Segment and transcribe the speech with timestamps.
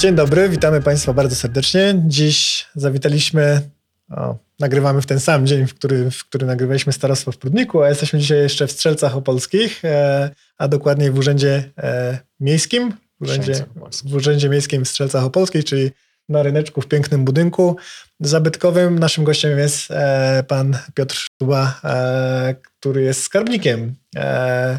[0.00, 1.94] Dzień dobry, witamy Państwa bardzo serdecznie.
[2.06, 3.70] Dziś zawitaliśmy,
[4.10, 7.88] o, nagrywamy w ten sam dzień, w który, w który nagrywaliśmy Starostwo w Prudniku, a
[7.88, 13.64] jesteśmy dzisiaj jeszcze w Strzelcach Opolskich, e, a dokładniej w Urzędzie e, Miejskim, w Urzędzie,
[14.04, 15.90] w Urzędzie Miejskim w Strzelcach Opolskich, czyli
[16.28, 17.76] na ryneczku w pięknym budynku
[18.20, 18.98] zabytkowym.
[18.98, 24.78] Naszym gościem jest e, pan Piotr Sztuba, e, który jest skarbnikiem e,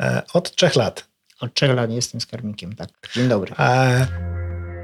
[0.00, 1.08] e, od trzech lat.
[1.40, 2.88] Od trzech lat jestem skarbnikiem, tak.
[3.14, 3.54] Dzień dobry.
[3.58, 4.06] E,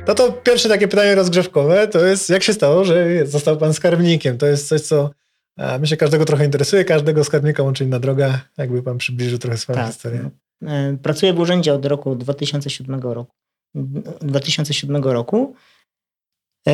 [0.08, 4.38] no to pierwsze takie pytanie rozgrzewkowe to jest, jak się stało, że został pan skarbnikiem?
[4.38, 5.10] To jest coś, co
[5.58, 8.40] e, myślę każdego trochę interesuje, każdego skarbnika łączy inna droga.
[8.58, 9.86] Jakby pan przybliżył trochę swoją Tak.
[9.86, 10.30] historię.
[10.62, 13.32] E, Pracuję w urzędzie od roku 2007 roku.
[14.20, 15.54] 2007 roku.
[16.68, 16.72] E,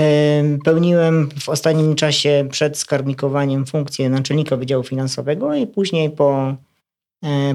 [0.64, 6.56] Pełniłem w ostatnim czasie przed skarbnikowaniem funkcję naczelnika Wydziału Finansowego i później po,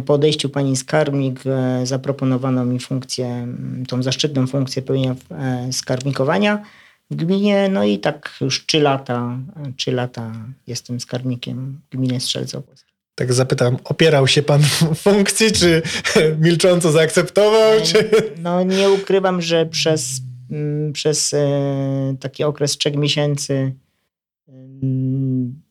[0.05, 3.47] po odejściu pani skarbnik e, zaproponowano mi funkcję,
[3.87, 6.63] tą zaszczytną funkcję pełnienia e, skarbnikowania
[7.11, 7.69] w gminie.
[7.69, 9.37] No i tak już 3 lata,
[9.77, 10.31] 3 lata
[10.67, 12.91] jestem skarbnikiem gminy Strzelce Opolskie.
[13.15, 15.81] Tak zapytam, opierał się pan w funkcji, czy
[16.39, 17.81] milcząco zaakceptował?
[17.83, 18.09] Czy...
[18.37, 20.21] No nie ukrywam, że przez,
[20.93, 23.73] przez e, taki okres trzech miesięcy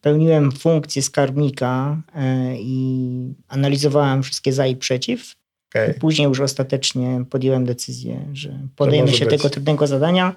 [0.00, 5.34] pełniłem funkcję skarbnika e, i analizowałem wszystkie za i przeciw.
[5.70, 5.94] Okej.
[5.94, 9.36] Później już ostatecznie podjąłem decyzję, że podejmę się być.
[9.36, 10.34] tego trudnego zadania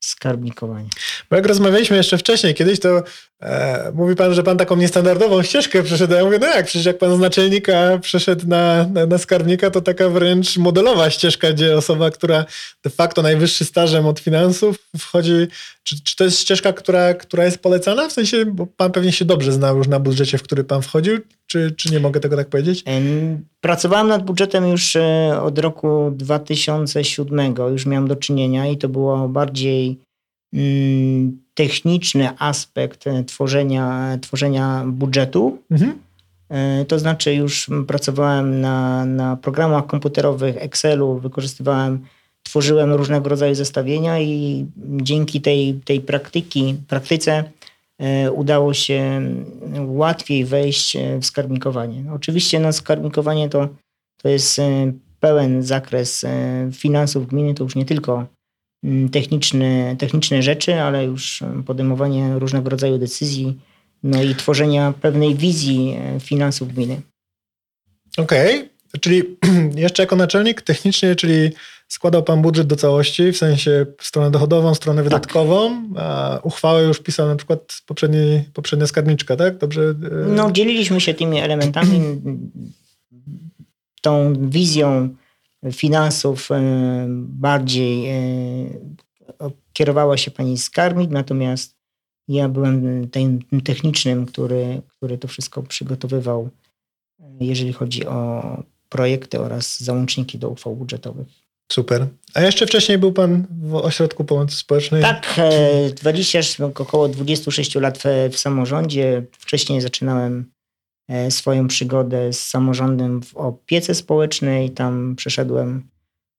[0.00, 0.90] skarbnikowania.
[1.32, 3.02] Bo jak rozmawialiśmy jeszcze wcześniej kiedyś, to
[3.42, 6.14] e, mówi pan, że pan taką niestandardową ścieżkę przeszedł.
[6.14, 9.80] Ja mówię, no jak, przecież jak pan z naczelnika przeszedł na, na, na skarbnika, to
[9.80, 12.44] taka wręcz modelowa ścieżka, gdzie osoba, która
[12.84, 15.32] de facto najwyższy stażem od finansów wchodzi.
[15.82, 18.08] Czy, czy to jest ścieżka, która, która jest polecana?
[18.08, 21.18] W sensie, bo pan pewnie się dobrze znał już na budżecie, w który pan wchodził,
[21.46, 22.82] czy, czy nie mogę tego tak powiedzieć?
[22.86, 27.54] Em, Pracowałem nad budżetem już e, od roku 2007.
[27.70, 29.98] Już miałem do czynienia i to było bardziej
[31.54, 35.58] techniczny aspekt e, tworzenia, tworzenia budżetu.
[35.70, 35.98] Mhm.
[36.48, 42.04] E, To znaczy już pracowałem na, na programach komputerowych, Excelu, wykorzystywałem,
[42.42, 47.44] tworzyłem różnego rodzaju zestawienia i dzięki tej, tej praktyki, praktyce
[47.98, 49.22] e, udało się
[49.86, 52.04] łatwiej wejść e, w skarbnikowanie.
[52.14, 53.68] Oczywiście no, skarbnikowanie to,
[54.22, 56.30] to jest e, pełen zakres e,
[56.72, 58.26] finansów gminy, to już nie tylko
[59.12, 63.58] techniczne, techniczne rzeczy, ale już e, podejmowanie różnego rodzaju decyzji,
[64.02, 67.00] no i tworzenia pewnej wizji e, finansów gminy.
[68.18, 68.68] Okej,
[69.00, 69.22] czyli
[69.76, 71.50] jeszcze jako naczelnik technicznie, czyli
[71.88, 77.28] składał pan budżet do całości, w sensie stronę dochodową, stronę wydatkową, a uchwałę już pisał
[77.28, 79.58] na przykład poprzedni, poprzednia skarbniczka, tak?
[79.58, 79.82] Dobrze?
[79.82, 79.94] e,
[80.28, 82.00] No, dzieliliśmy się tymi elementami,
[84.02, 85.08] tą wizją
[85.72, 86.62] finansów e,
[87.18, 88.20] bardziej e,
[89.72, 91.76] kierowała się pani skarbnik, natomiast
[92.28, 96.50] ja byłem tym technicznym, który, który to wszystko przygotowywał,
[97.20, 98.42] e, jeżeli chodzi o
[98.88, 101.26] projekty oraz załączniki do uchwał budżetowych.
[101.72, 102.06] Super.
[102.34, 105.02] A jeszcze wcześniej był pan w Ośrodku Pomocy Społecznej?
[105.02, 109.22] Tak, e, 20, około 26 lat w, w samorządzie.
[109.38, 110.51] Wcześniej zaczynałem
[111.30, 114.70] swoją przygodę z samorządem w opiece społecznej.
[114.70, 115.82] Tam przeszedłem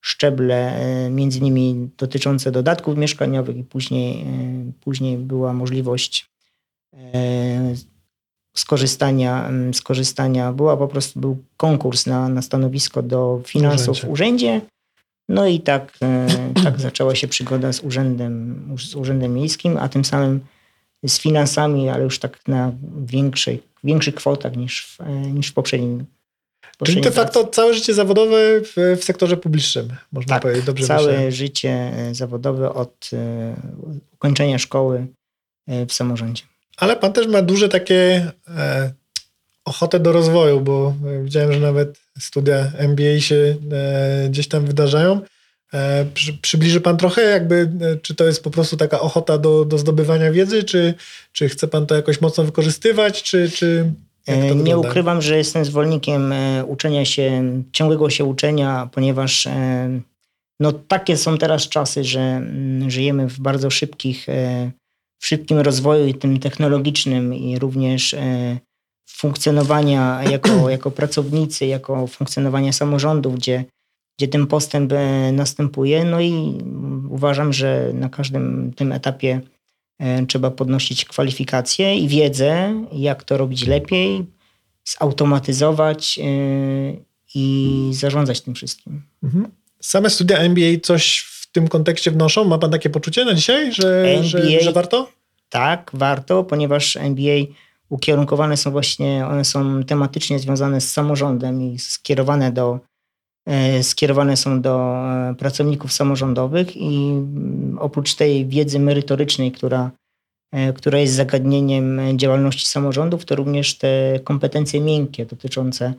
[0.04, 4.26] szczeble, e, między innymi dotyczące dodatków mieszkaniowych i później, e,
[4.82, 6.30] później była możliwość
[6.94, 7.76] e,
[8.56, 14.08] skorzystania, skorzystania, była po prostu, był konkurs na, na stanowisko do finansów Urzędzie.
[14.08, 14.62] w urzędzie.
[15.30, 16.28] No i tak, e,
[16.64, 20.40] tak zaczęła się przygoda z urzędem, z urzędem miejskim, a tym samym
[21.06, 22.72] z finansami, ale już tak na
[23.06, 26.06] większej, większych kwotach niż w, e, niż w poprzednim.
[26.84, 30.66] Czyli de facto całe życie zawodowe w, w sektorze publicznym, można tak, powiedzieć.
[30.66, 31.32] Dobrze całe myślę.
[31.32, 33.56] życie e, zawodowe od e,
[34.14, 35.08] ukończenia szkoły
[35.68, 36.44] w samorządzie.
[36.78, 38.94] Ale pan też ma duże takie e,
[39.66, 40.94] ochotę do rozwoju, bo
[41.24, 45.22] widziałem, że nawet studia MBA się e, gdzieś tam wydarzają.
[45.74, 49.66] E, przy, przybliży pan trochę, jakby, e, czy to jest po prostu taka ochota do,
[49.66, 50.94] do zdobywania wiedzy, czy,
[51.32, 53.92] czy chce pan to jakoś mocno wykorzystywać, czy, czy
[54.28, 56.34] E, Nie ukrywam, że jestem zwolennikiem
[56.68, 59.48] uczenia się, ciągłego się uczenia, ponieważ
[60.60, 64.26] no, takie są teraz czasy, że mm, żyjemy w bardzo szybkich,
[65.20, 68.16] w szybkim rozwoju i tym technologicznym i również
[69.10, 73.66] funkcjonowania jako, jako pracownicy, jako funkcjonowania samorządów, gdzie,
[74.18, 76.06] gdzie ten postęp e, następuje.
[76.06, 76.58] No i
[77.10, 79.42] uważam, że na każdym tym etapie
[80.00, 84.26] e, trzeba podnosić kwalifikacje i wiedzę, jak to robić lepiej,
[84.86, 86.24] zautomatyzować e,
[87.36, 89.02] i zarządzać tym wszystkim.
[89.24, 89.52] Mhm.
[89.80, 92.44] Same studia MBA coś w tym kontekście wnoszą?
[92.44, 95.12] Ma pan takie poczucie na dzisiaj, że, że, NBA że warto?
[95.50, 97.44] Tak, warto, ponieważ NBA
[97.90, 102.80] ukierunkowane są właśnie, one są tematycznie związane z samorządem i skierowane do
[103.82, 104.96] skierowane są do
[105.30, 109.92] e, pracowników samorządowych i mm, oprócz tej wiedzy merytorycznej, która,
[110.52, 115.94] e, która jest zagadnieniem działalności samorządów, to również te kompetencje miękkie dotyczące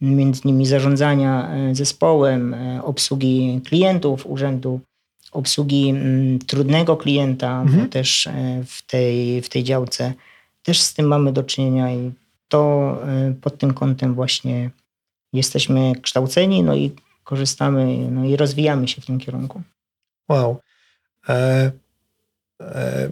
[0.00, 4.80] między innymi zarządzania zespołem, obsługi klientów urzędu,
[5.32, 7.82] obsługi mm, trudnego klienta, Mhm.
[7.82, 8.28] bo też
[8.66, 10.14] w tej, w tej działce
[10.62, 12.12] też z tym mamy do czynienia i
[12.48, 12.98] to
[13.40, 14.70] pod tym kątem właśnie
[15.36, 16.92] jesteśmy kształceni, no i
[17.24, 19.62] korzystamy, no i rozwijamy się w tym kierunku.
[20.28, 20.60] Wow.
[21.28, 21.70] E,
[22.60, 23.10] e,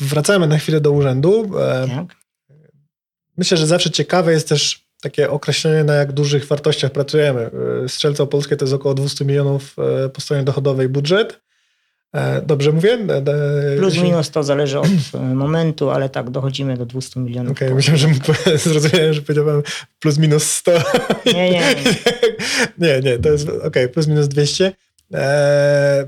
[0.00, 1.58] wracamy na chwilę do urzędu.
[1.58, 2.16] E, Tak?
[3.36, 7.50] myślę, że zawsze ciekawe jest też takie określenie, na jak dużych wartościach pracujemy.
[7.84, 11.40] E, Strzelce Opolskie to jest około 200 milionów e, po stronie dochodowej budżet.
[12.14, 12.92] E, Dobrze mówię?
[13.08, 13.16] E,
[13.74, 14.88] e, Plus minus to zależy od
[15.34, 17.52] momentu, ale tak, dochodzimy do 200 milionów.
[17.52, 19.62] Okej, myślałem, że mógł- zrozumiałem, że powiedziałem
[20.00, 20.72] plus minus 100.
[21.26, 21.74] Nie, nie, nie.
[22.88, 24.72] nie, nie, to jest okej, plus minus 200.
[25.14, 26.06] E, e,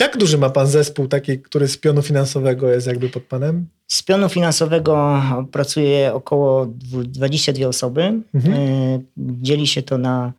[0.00, 3.66] jak duży ma pan zespół taki, który z pionu finansowego jest jakby pod panem?
[3.88, 5.22] Z pionu finansowego
[5.52, 8.02] pracuje około dwu- 22 osoby.
[8.34, 8.54] Mhm.
[8.54, 10.32] E, Dzieli się to na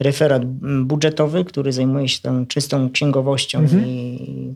[0.00, 0.44] referat
[0.84, 3.86] budżetowy, który zajmuje się tą czystą księgowością Mhm.
[3.86, 4.54] i,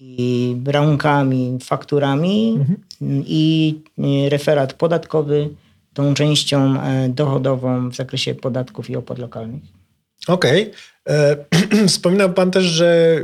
[0.00, 2.78] i rachunkami, fakturami Mhm.
[3.26, 5.48] i e, referat podatkowy,
[5.94, 9.62] tą częścią e, dochodową w zakresie podatków i opłat lokalnych.
[10.28, 10.70] Okej.
[11.08, 11.36] E,
[11.88, 13.20] Wspominał pan też, że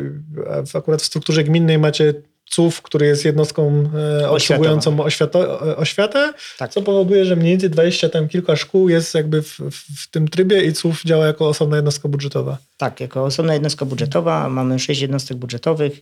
[0.75, 2.15] akurat w strukturze gminnej macie
[2.49, 3.91] CUF, który jest jednostką
[4.21, 6.71] e, obsługującą oświato, e, oświatę, Tak.
[6.71, 10.63] co powoduje, że mniej więcej 20 tam kilka szkół jest jakby w, w, tym trybie
[10.63, 12.59] i CUF działa jako osobna jednostka budżetowa.
[12.77, 16.01] Tak, jako osobna jednostka budżetowa mamy sześć jednostek budżetowych.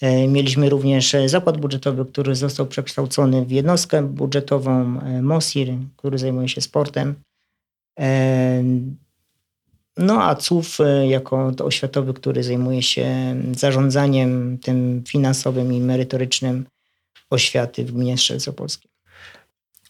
[0.00, 6.60] E, Mieliśmy również zakład budżetowy, który został przekształcony w jednostkę budżetową MOSIR, który zajmuje się
[6.60, 7.14] sportem.
[9.96, 16.66] No a CUF e, jako to oświatowy, który zajmuje się zarządzaniem tym finansowym i merytorycznym
[17.30, 18.52] oświaty w gminie Strzelce.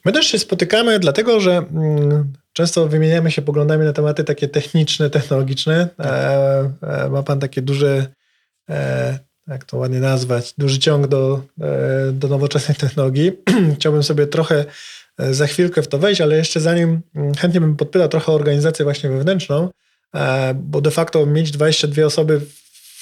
[0.05, 5.09] My też się spotykamy, dlatego że mm, często wymieniamy się poglądami na tematy takie techniczne,
[5.09, 5.89] technologiczne.
[5.99, 8.07] E, e, ma pan takie duże,
[8.69, 11.41] e, jak to ładnie nazwać, duży ciąg do,
[12.13, 13.31] do nowoczesnej technologii.
[13.75, 14.65] Chciałbym sobie trochę
[15.31, 18.85] za chwilkę w to wejść, ale jeszcze zanim mm, chętnie bym podpytał trochę o organizację
[18.85, 19.69] właśnie wewnętrzną,
[20.55, 22.41] bo de facto mieć 22 osoby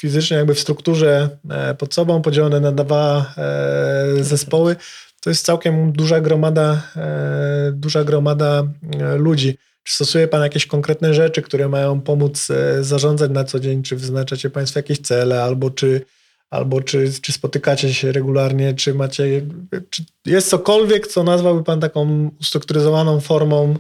[0.03, 4.75] fizycznie jakby w strukturze e, pod sobą, podzielone na dwa e, zespoły,
[5.21, 8.63] to jest całkiem duża gromada, e, duża gromada
[8.99, 9.57] e, ludzi.
[9.83, 13.83] Czy stosuje Pan jakieś konkretne rzeczy, które mają pomóc e, zarządzać na co dzień?
[13.83, 16.01] Czy wyznaczacie Państwo jakieś cele, albo czy,
[16.49, 19.41] albo czy, czy spotykacie się regularnie, czy macie,
[19.89, 23.75] czy jest cokolwiek, co nazwałby Pan taką ustrukturyzowaną formą,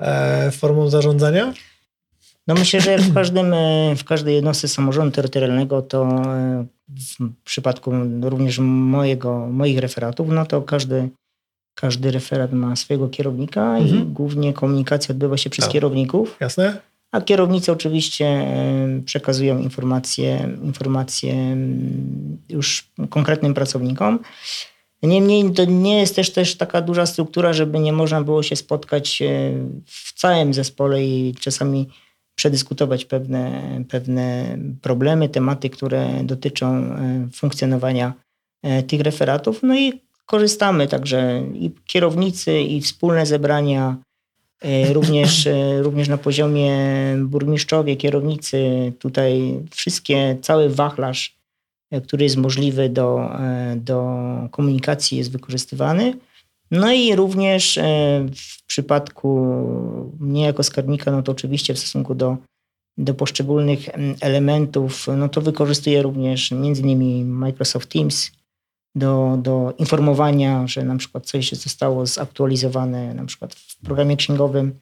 [0.00, 1.54] e, formą zarządzania?
[2.46, 7.92] No myślę, że w, każdym, e, w każdej jednostce samorządu terytorialnego, to e, w przypadku
[8.22, 11.08] również mojego, moich referatów, no to każdy,
[11.74, 14.12] każdy referat ma swojego kierownika i Mhm.
[14.12, 15.72] głównie komunikacja odbywa się przez Tak.
[15.72, 16.76] kierowników, Jasne?
[17.12, 24.18] a kierownicy oczywiście e, przekazują informacje, informacje mm, już konkretnym pracownikom.
[25.02, 29.22] Niemniej to nie jest też, też taka duża struktura, żeby nie można było się spotkać
[29.86, 31.88] w całym zespole i czasami
[32.42, 38.12] przedyskutować pewne, pewne problemy, tematy, które dotyczą e, funkcjonowania
[38.62, 39.62] e, tych referatów.
[39.62, 39.92] No i
[40.26, 43.96] korzystamy także i kierownicy, i wspólne zebrania,
[44.62, 45.48] e, również,
[45.80, 46.72] również na poziomie
[47.18, 51.36] burmistrzowie, kierownicy, tutaj wszystkie, cały wachlarz,
[52.04, 53.30] który jest możliwy do,
[53.76, 54.16] do
[54.50, 56.14] komunikacji jest wykorzystywany.
[56.72, 57.82] No i również e,
[58.36, 59.46] w przypadku
[60.20, 62.36] mnie jako skarbnika, no to oczywiście w stosunku do,
[62.98, 68.30] do poszczególnych mm, elementów, no to wykorzystuję również między innymi Microsoft Teams
[68.94, 74.80] do, do informowania, że na przykład coś zostało zaktualizowane na przykład w programie księgowym,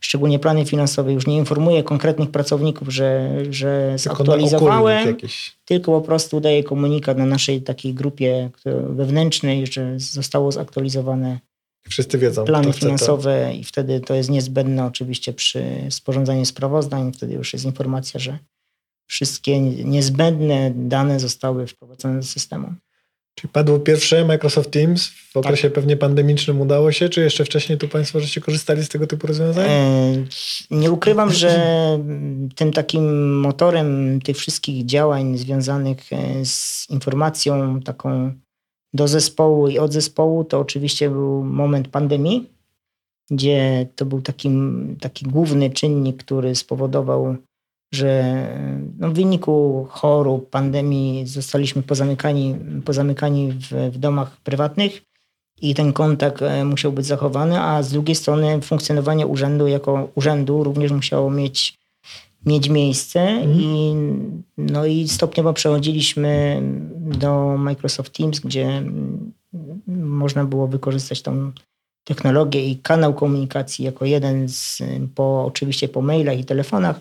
[0.00, 5.56] szczególnie plany finansowe, już nie informuję konkretnych pracowników, że, że Tylko zaktualizowałem, jakiś.
[5.64, 8.50] tylko po prostu daję komunikat na naszej takiej grupie
[8.88, 11.40] wewnętrznej, że zostało zaktualizowane
[11.88, 12.44] Wszyscy wiedzą.
[12.44, 17.12] plany chce, to- finansowe i wtedy to jest niezbędne oczywiście przy sporządzaniu sprawozdań.
[17.12, 18.38] Wtedy już jest informacja, że
[19.06, 22.74] wszystkie niezbędne dane zostały wprowadzone do systemu.
[23.40, 25.08] Czyli padło pierwsze Microsoft Teams.
[25.08, 29.06] W okresie pewnie pandemicznym udało się, czy jeszcze wcześniej tu Państwo żeście korzystali z tego
[29.06, 29.66] typu rozwiązań?
[29.68, 30.24] E,
[30.70, 31.98] Nie ukrywam, że
[32.54, 38.32] tym takim motorem tych wszystkich działań związanych e, z informacją taką
[38.94, 42.50] do zespołu i od zespołu, to oczywiście był moment pandemii,
[43.30, 44.50] gdzie to był taki,
[45.00, 47.36] taki główny czynnik, który spowodował,
[47.92, 48.34] że
[48.98, 55.02] no w wyniku chorób, pandemii zostaliśmy pozamykani, pozamykani w, w domach prywatnych
[55.62, 60.64] i ten kontakt e, musiał być zachowany, a z drugiej strony funkcjonowanie urzędu jako urzędu
[60.64, 61.78] również musiało mieć,
[62.46, 63.94] mieć miejsce i,
[64.58, 66.62] no i stopniowo przechodziliśmy
[66.96, 69.32] do Microsoft Teams, gdzie mm,
[69.88, 71.52] można było wykorzystać tą
[72.04, 74.82] technologię i kanał komunikacji jako jeden z,
[75.14, 77.00] po, oczywiście po mailach i telefonach,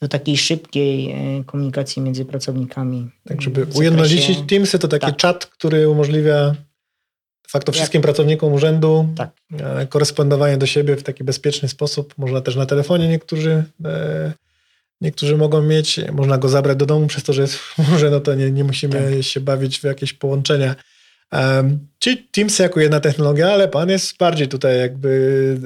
[0.00, 3.10] do takiej szybkiej e, komunikacji między pracownikami.
[3.28, 5.16] Tak, żeby zakresie- ujednolicić Teamsy, to taki Tak.
[5.16, 6.50] czat, który umożliwia
[7.44, 9.30] de facto wszystkim pracownikom urzędu Tak.
[9.60, 12.14] e, korespondowanie do siebie w taki bezpieczny sposób.
[12.18, 14.32] Można też na telefonie niektórzy, e,
[15.00, 16.00] niektórzy mogą mieć.
[16.12, 18.64] Można go zabrać do domu, przez to, że jest w chmurze, no to nie, nie
[18.64, 19.22] musimy Tak.
[19.24, 20.74] się bawić w jakieś połączenia.
[21.32, 25.56] Um, czyli Teamsy jako jedna technologia, ale pan jest bardziej tutaj jakby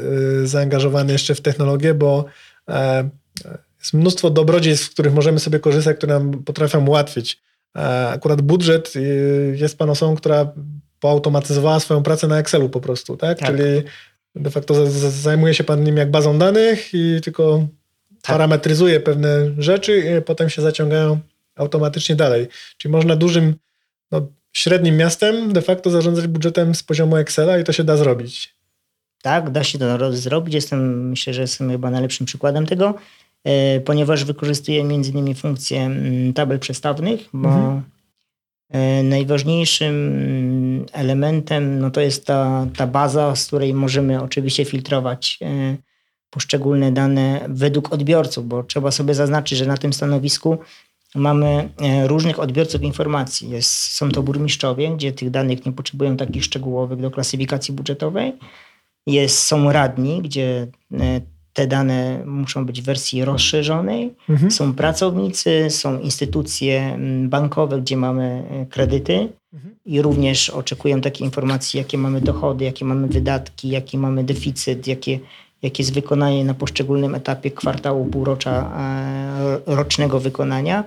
[0.44, 2.24] zaangażowany jeszcze w technologię, bo
[3.80, 7.40] jest mnóstwo dobrodziejstw, z których możemy sobie korzystać, które nam potrafią ułatwić.
[7.76, 10.52] E, Akurat budżet y, jest pan osobą, która
[11.00, 13.38] poautomatyzowała swoją pracę na Excelu po prostu, tak?
[13.38, 13.48] Tak.
[13.48, 13.62] Czyli
[14.34, 17.66] de facto za- za- zajmuje się pan nim jak bazą danych i tylko
[18.22, 18.26] Tak.
[18.32, 21.20] parametryzuje pewne rzeczy i potem się zaciągają
[21.56, 22.48] automatycznie dalej.
[22.78, 23.54] Czyli można dużym,
[24.12, 28.54] no, średnim miastem de facto zarządzać budżetem z poziomu Excela i to się da zrobić.
[29.22, 30.54] Tak, da się to zrobić.
[30.54, 32.94] Jestem, myślę, że jestem chyba najlepszym przykładem tego,
[33.84, 37.82] ponieważ wykorzystuję między innymi funkcje mm, tabel przestawnych, bo Mhm.
[38.70, 45.38] e, najważniejszym mm, elementem no to jest ta, ta baza, z której możemy oczywiście filtrować
[45.42, 45.76] e,
[46.30, 50.58] poszczególne dane według odbiorców, bo trzeba sobie zaznaczyć, że na tym stanowisku
[51.14, 51.46] mamy
[51.82, 53.50] e, różnych odbiorców informacji.
[53.50, 58.32] Jest, są to burmistrzowie, gdzie tych danych nie potrzebują takich szczegółowych do klasyfikacji budżetowej.
[59.06, 60.66] Jest, są radni, gdzie
[61.00, 61.20] e,
[61.60, 64.14] te dane muszą być w wersji rozszerzonej.
[64.28, 64.50] Mhm.
[64.50, 69.74] Są pracownicy, są instytucje mm, bankowe, gdzie mamy e, kredyty Mhm.
[69.84, 75.18] i również oczekują takiej informacji, jakie mamy dochody, jakie mamy wydatki, jaki mamy deficyt, jakie,
[75.62, 78.72] jakie jest wykonanie na poszczególnym etapie kwartału, półrocza,
[79.66, 80.84] e, rocznego wykonania.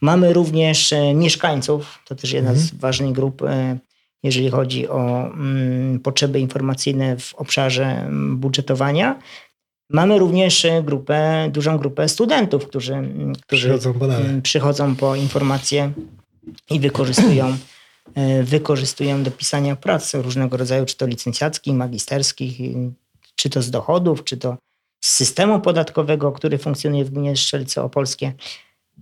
[0.00, 3.42] Mamy również e, mieszkańców, to też jedna z ważnych grup,
[4.22, 9.18] jeżeli chodzi o mm, potrzeby informacyjne w obszarze mm, budżetowania.
[9.94, 15.92] Mamy również grupę, dużą grupę studentów, którzy, mm, którzy Przychodzą mm, przychodzą po informacje
[16.70, 17.46] i wykorzystują,
[18.14, 22.58] e, wykorzystują do pisania prac różnego rodzaju, czy to licencjackich, magisterskich,
[23.36, 24.56] czy to z dochodów, czy to
[25.00, 28.32] z systemu podatkowego, który funkcjonuje w gminie Strzelce Opolskie.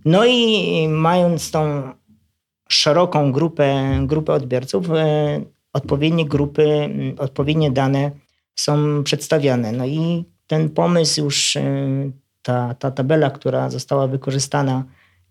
[0.05, 1.91] No i mając tą
[2.69, 5.41] szeroką grupę, grupę odbiorców, e,
[5.73, 8.11] odpowiednie grupy, m, odpowiednie dane
[8.55, 9.71] są przedstawiane.
[9.71, 11.63] No i ten pomysł już, e,
[12.41, 14.83] ta, ta tabela, która została wykorzystana,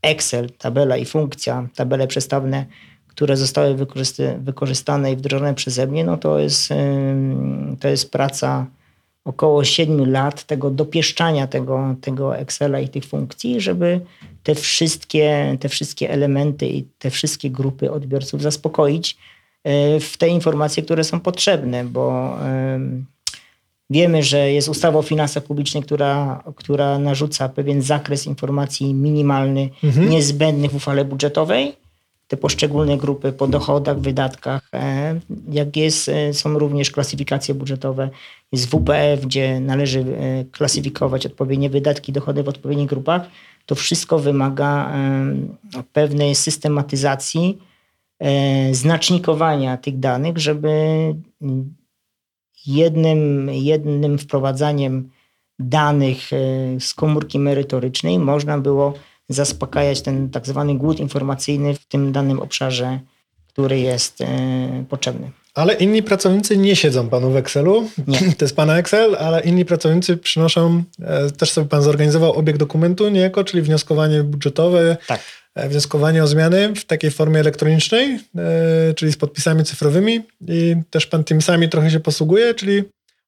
[0.03, 2.67] Excel, tabela i funkcja, tabele przestawne,
[3.09, 3.77] które zostały
[4.39, 8.67] wykorzystane i wdrożone przeze mnie, no to jest, em, to jest praca
[9.25, 14.01] około 7 lat tego dopieszczania tego, tego Excela i tych funkcji, żeby
[14.43, 19.17] te wszystkie, te wszystkie elementy i te wszystkie grupy odbiorców zaspokoić
[19.65, 22.39] e, w te informacje, które są potrzebne, bo
[23.93, 30.09] wiemy, że jest ustawa o finansach publicznych, która, która narzuca pewien zakres informacji minimalny, Mhm.
[30.11, 31.73] niezbędnych w uchwale budżetowej.
[32.29, 35.21] Te poszczególne grupy po dochodach, wydatkach, e,
[35.51, 38.11] jak jest, e, są również klasyfikacje budżetowe.
[38.53, 43.23] Jest WPF, gdzie należy e, klasyfikować odpowiednie wydatki, dochody w odpowiednich grupach.
[43.67, 44.93] To wszystko wymaga
[45.93, 47.59] pewnej systematyzacji,
[48.73, 50.71] znacznikowania tych danych, żeby
[52.67, 55.11] jednym, jednym wprowadzaniem
[55.59, 56.37] danych e,
[56.81, 58.95] z komórki merytorycznej można było
[59.29, 63.01] zaspokajać ten tak zwany głód informacyjny w tym danym obszarze,
[63.49, 65.31] który jest e, potrzebny.
[65.55, 67.89] Ale inni pracownicy nie siedzą panu w Excelu.
[68.07, 68.19] Nie.
[68.39, 73.09] To jest pana Excel, ale inni pracownicy przynoszą, e, też sobie pan zorganizował obieg dokumentu
[73.09, 75.21] niejako, czyli wnioskowanie budżetowe, Tak.
[75.55, 81.07] E, wnioskowanie o zmiany w takiej formie elektronicznej, e, czyli z podpisami cyfrowymi i też
[81.07, 82.83] pan Teamsami trochę się posługuje, czyli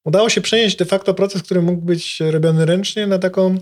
[0.04, 3.58] udało się przenieść de facto proces, który mógł być robiony ręcznie na taką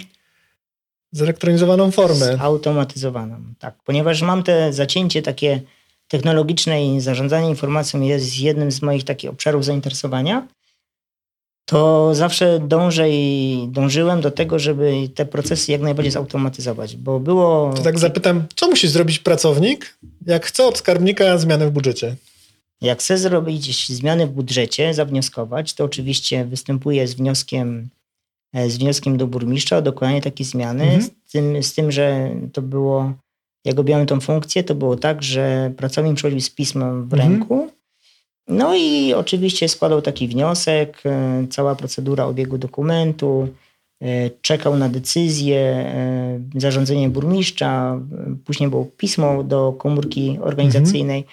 [1.12, 2.36] zelektronizowaną formę.
[2.36, 3.74] Zautomatyzowaną, tak.
[3.84, 5.60] Ponieważ mam te zacięcie takie
[6.08, 10.46] technologiczne i zarządzanie informacją jest jednym z moich takich obszarów zainteresowania,
[11.66, 17.72] to zawsze dążę i dążyłem do tego, żeby te procesy jak najbardziej zautomatyzować, bo było...
[17.76, 22.16] To tak zapytam, co musi zrobić pracownik, jak chce od skarbnika zmianę w budżecie?
[22.80, 27.88] Jak chce zrobić zmiany w budżecie, zawnioskować, to oczywiście występuje z wnioskiem,
[28.54, 31.02] e, z wnioskiem do burmistrza o dokonanie takiej zmiany, Mhm.
[31.02, 33.12] z, tym, z tym, że to było,
[33.64, 37.32] jak objąłem tą funkcję, to było tak, że pracownik przychodził z pismem w Mhm.
[37.32, 37.70] ręku,
[38.48, 43.48] no i oczywiście składał taki wniosek, e, cała procedura obiegu dokumentu,
[44.02, 48.00] e, czekał na decyzję, e, zarządzenie burmistrza,
[48.44, 51.24] później było pismo do komórki organizacyjnej.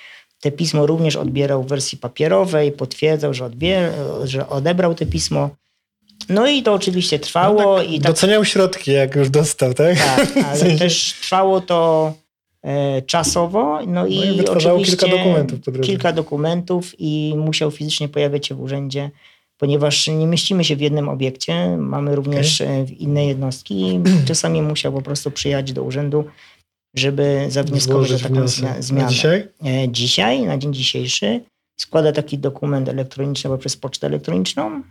[0.42, 3.92] Te pismo również odbierał w wersji papierowej, potwierdzał, że, odbier-
[4.24, 5.50] że odebrał te pismo.
[6.30, 9.98] No i to oczywiście trwało i tak Doceniał środki, jak już dostał, tak?
[9.98, 12.14] tak, ale też trwało to
[13.06, 13.80] czasowo.
[13.88, 15.88] No i, i wytwarzało kilka dokumentów po drodze.
[15.88, 19.12] Kilka dokumentów i musiał fizycznie pojawiać się w urzędzie,
[19.58, 24.62] ponieważ nie mieścimy się w jednym obiekcie, mamy również e, w inne jednostki i czasami
[24.62, 26.24] musiał po prostu przyjechać do urzędu,
[26.96, 28.48] żeby zawnioskować o taką
[28.80, 29.10] zmianę.
[29.10, 29.48] dzisiaj?
[29.66, 31.42] E, Dzisiaj, na dzień dzisiejszy,
[31.80, 34.82] składa taki dokument elektroniczny poprzez pocztę elektroniczną.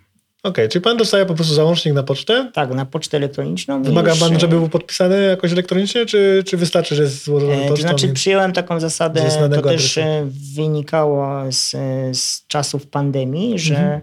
[0.43, 2.51] Okej, czyli pan dostaje po prostu załącznik na pocztę?
[2.55, 3.83] Tak, na pocztę elektroniczną.
[3.83, 7.55] Wymaga już, pan, e, żeby był podpisany jakoś elektronicznie, czy, czy wystarczy, że jest złożony
[7.57, 7.89] E, To pocztą?
[7.89, 10.01] znaczy i- przyjąłem taką zasadę, to też adresu.
[10.01, 11.71] e, wynikało z,
[12.19, 14.01] z czasów pandemii, że Mhm.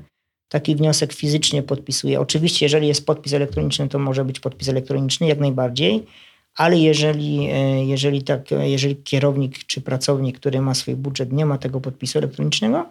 [0.49, 2.19] taki wniosek fizycznie podpisuję.
[2.19, 6.05] Oczywiście, jeżeli jest podpis elektroniczny, to może być podpis elektroniczny jak najbardziej,
[6.55, 7.49] ale jeżeli,
[7.87, 12.89] jeżeli, tak, jeżeli kierownik czy pracownik, który ma swój budżet, nie ma tego podpisu elektronicznego,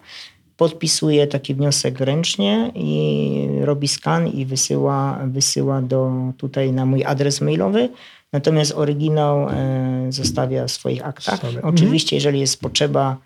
[0.57, 7.41] podpisuje taki wniosek ręcznie i robi skan i wysyła, wysyła do, tutaj na mój adres
[7.41, 7.89] mailowy.
[8.33, 11.39] Natomiast oryginał e, zostawia w swoich aktach.
[11.41, 11.61] Sobie.
[11.61, 13.17] Oczywiście, jeżeli jest potrzeba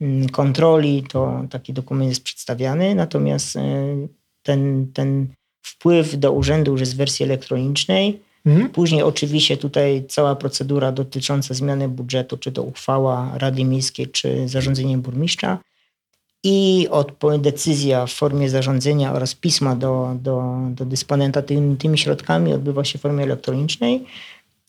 [0.00, 2.94] mm, kontroli, to taki dokument jest przedstawiany.
[2.94, 3.60] Natomiast e,
[4.42, 5.26] ten, ten
[5.62, 8.20] wpływ do urzędu już jest w wersji elektronicznej.
[8.46, 8.68] Mhm.
[8.68, 14.98] Później oczywiście tutaj cała procedura dotycząca zmiany budżetu, czy to uchwała Rady Miejskiej, czy zarządzenie
[14.98, 15.58] burmistrza
[16.44, 16.88] i
[17.38, 22.98] decyzja w formie zarządzenia oraz pisma do, do, do dysponenta tymi, tymi środkami odbywa się
[22.98, 24.04] w formie elektronicznej.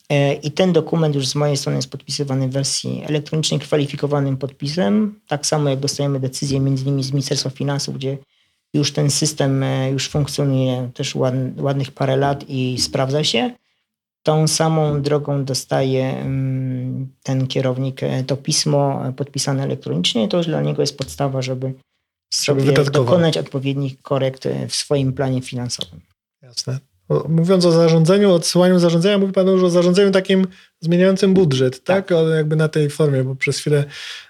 [0.09, 5.19] E, I ten dokument już z mojej strony jest podpisywany w wersji elektronicznej, kwalifikowanym podpisem.
[5.27, 8.17] Tak samo jak dostajemy decyzję między innymi z Ministerstwa Finansów, gdzie
[8.73, 13.51] już ten system e, już funkcjonuje też ład, ładnych parę lat i sprawdza się.
[14.25, 20.27] Tą samą drogą dostaje mm, ten kierownik e, to pismo podpisane elektronicznie.
[20.27, 21.73] To już dla niego jest podstawa, żeby
[22.33, 26.01] sobie dokonać odpowiednich korekt e, w swoim planie finansowym.
[26.41, 26.79] Jasne.
[27.29, 30.47] Mówiąc o zarządzaniu, odsyłaniu zarządzania, mówi Pan już o zarządzaniu takim
[30.81, 32.11] zmieniającym budżet, tak?
[32.11, 33.83] O, jakby na tej formie, bo przez chwilę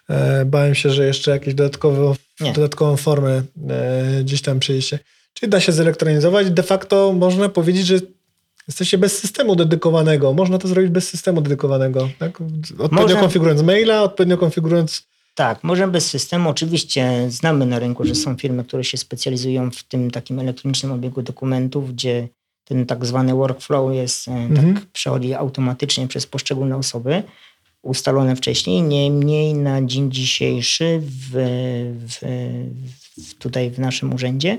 [0.09, 2.53] e, bałem się, że jeszcze jakąś dodatkowo, Nie.
[2.53, 4.99] dodatkową formę e, gdzieś tam przyjście.
[5.33, 6.51] Czyli da się zelektronizować.
[6.51, 7.99] De facto można powiedzieć, że
[8.67, 10.33] jesteście bez systemu dedykowanego.
[10.33, 12.09] Można to zrobić bez systemu dedykowanego.
[12.19, 12.41] Tak?
[12.41, 13.19] Odpowiednio Można.
[13.19, 15.03] konfigurując maila, odpowiednio konfigurując
[15.35, 16.49] Tak, może bez systemu.
[16.49, 21.21] Oczywiście znamy na rynku, że są firmy, które się specjalizują w tym takim elektronicznym obiegu
[21.21, 22.27] dokumentów, gdzie
[22.65, 24.73] ten tak zwany workflow jest, e, Mhm.
[24.73, 27.23] tak przechodzi automatycznie przez poszczególne osoby
[27.81, 28.81] ustalone wcześniej.
[28.81, 31.31] Niemniej na dzień dzisiejszy w,
[32.07, 32.19] w,
[33.17, 34.57] w, tutaj w naszym urzędzie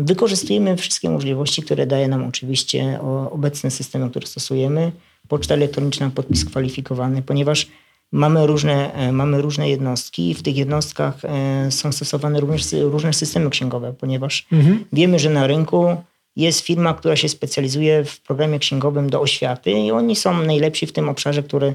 [0.00, 4.92] wykorzystujemy wszystkie możliwości, które daje nam oczywiście o- obecne systemy, które stosujemy.
[5.28, 7.66] Poczta elektroniczna, podpis kwalifikowany, ponieważ
[8.12, 13.12] mamy różne, e, mamy różne jednostki i w tych jednostkach e, są stosowane również różne
[13.12, 14.84] systemy księgowe, ponieważ Mhm.
[14.92, 15.96] wiemy, że na rynku
[16.36, 20.92] jest firma, która się specjalizuje w programie księgowym do oświaty i oni są najlepsi w
[20.92, 21.74] tym obszarze, który Nie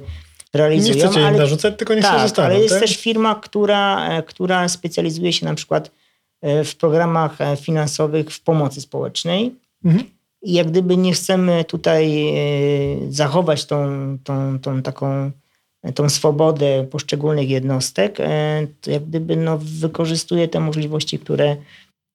[0.59, 0.95] realizują.
[1.05, 2.45] chcecie im ale- narzucać, tylko niech tak, się zostaną.
[2.45, 2.81] ale jest tak?
[2.81, 5.91] też firma, która, e, która specjalizuje się na przykład e,
[6.41, 9.55] w programach e, finansowych w pomocy społecznej.
[9.85, 10.05] Mhm.
[10.41, 13.87] I jak gdyby nie chcemy tutaj e, zachować tą,
[14.23, 15.31] tą, tą taką
[15.83, 21.57] e, tą swobodę poszczególnych jednostek, e, to jak gdyby no, wykorzystuje te możliwości, które,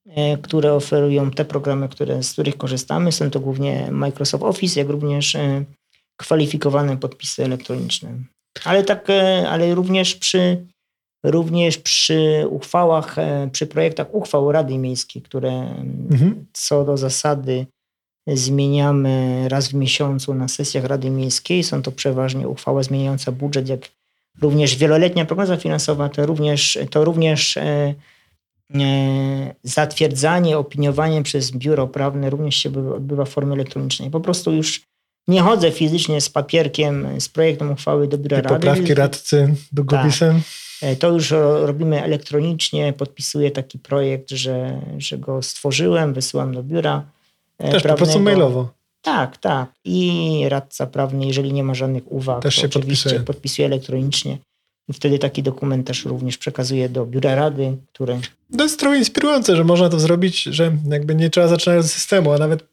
[0.06, 3.12] e, które oferują te programy, które, z których korzystamy.
[3.12, 5.64] Są to głównie Microsoft Office, jak również e,
[6.16, 8.12] kwalifikowane podpisy elektroniczne.
[8.64, 10.66] Ale tak, e, ale również przy,
[11.24, 15.50] również przy uchwałach, e, przy projektach uchwał Rady Miejskiej, które
[16.10, 16.46] Mhm.
[16.52, 17.66] co do zasady
[18.26, 21.62] zmieniamy raz w miesiącu na sesjach Rady Miejskiej.
[21.64, 23.80] Są to przeważnie uchwała zmieniająca budżet, jak
[24.42, 27.94] również wieloletnia prognoza finansowa, to również, to również e,
[28.74, 34.10] e, zatwierdzanie, opiniowanie przez biuro prawne również się odbywa- w formie elektronicznej.
[34.10, 34.82] Po prostu już
[35.28, 38.54] nie chodzę fizycznie z papierkiem, z projektem uchwały do biura Te Rady.
[38.54, 40.36] poprawki radcy długopisem.
[40.36, 40.40] E,
[40.98, 47.02] To już ro- robimy elektronicznie, podpisuję taki projekt, że, że go stworzyłem, wysyłam do biura.
[47.58, 48.24] e, Też po prostu prawnego.
[48.40, 48.68] mailowo.
[49.02, 49.72] Tak, tak.
[49.84, 53.26] I radca prawny, jeżeli nie ma żadnych uwag, Też to się oczywiście podpisuje.
[53.26, 54.38] podpisuje elektronicznie.
[54.88, 58.20] I wtedy taki dokument też również przekazuje do biura rady, które
[58.56, 62.32] To jest trochę inspirujące, że można to zrobić, że jakby nie trzeba zaczynać od systemu,
[62.32, 62.64] a nawet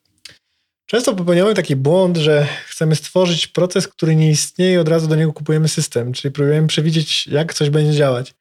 [0.88, 5.16] często popełniamy taki błąd, że chcemy stworzyć proces, który nie istnieje i od razu do
[5.16, 8.34] niego kupujemy system, czyli próbujemy przewidzieć, jak coś będzie działać.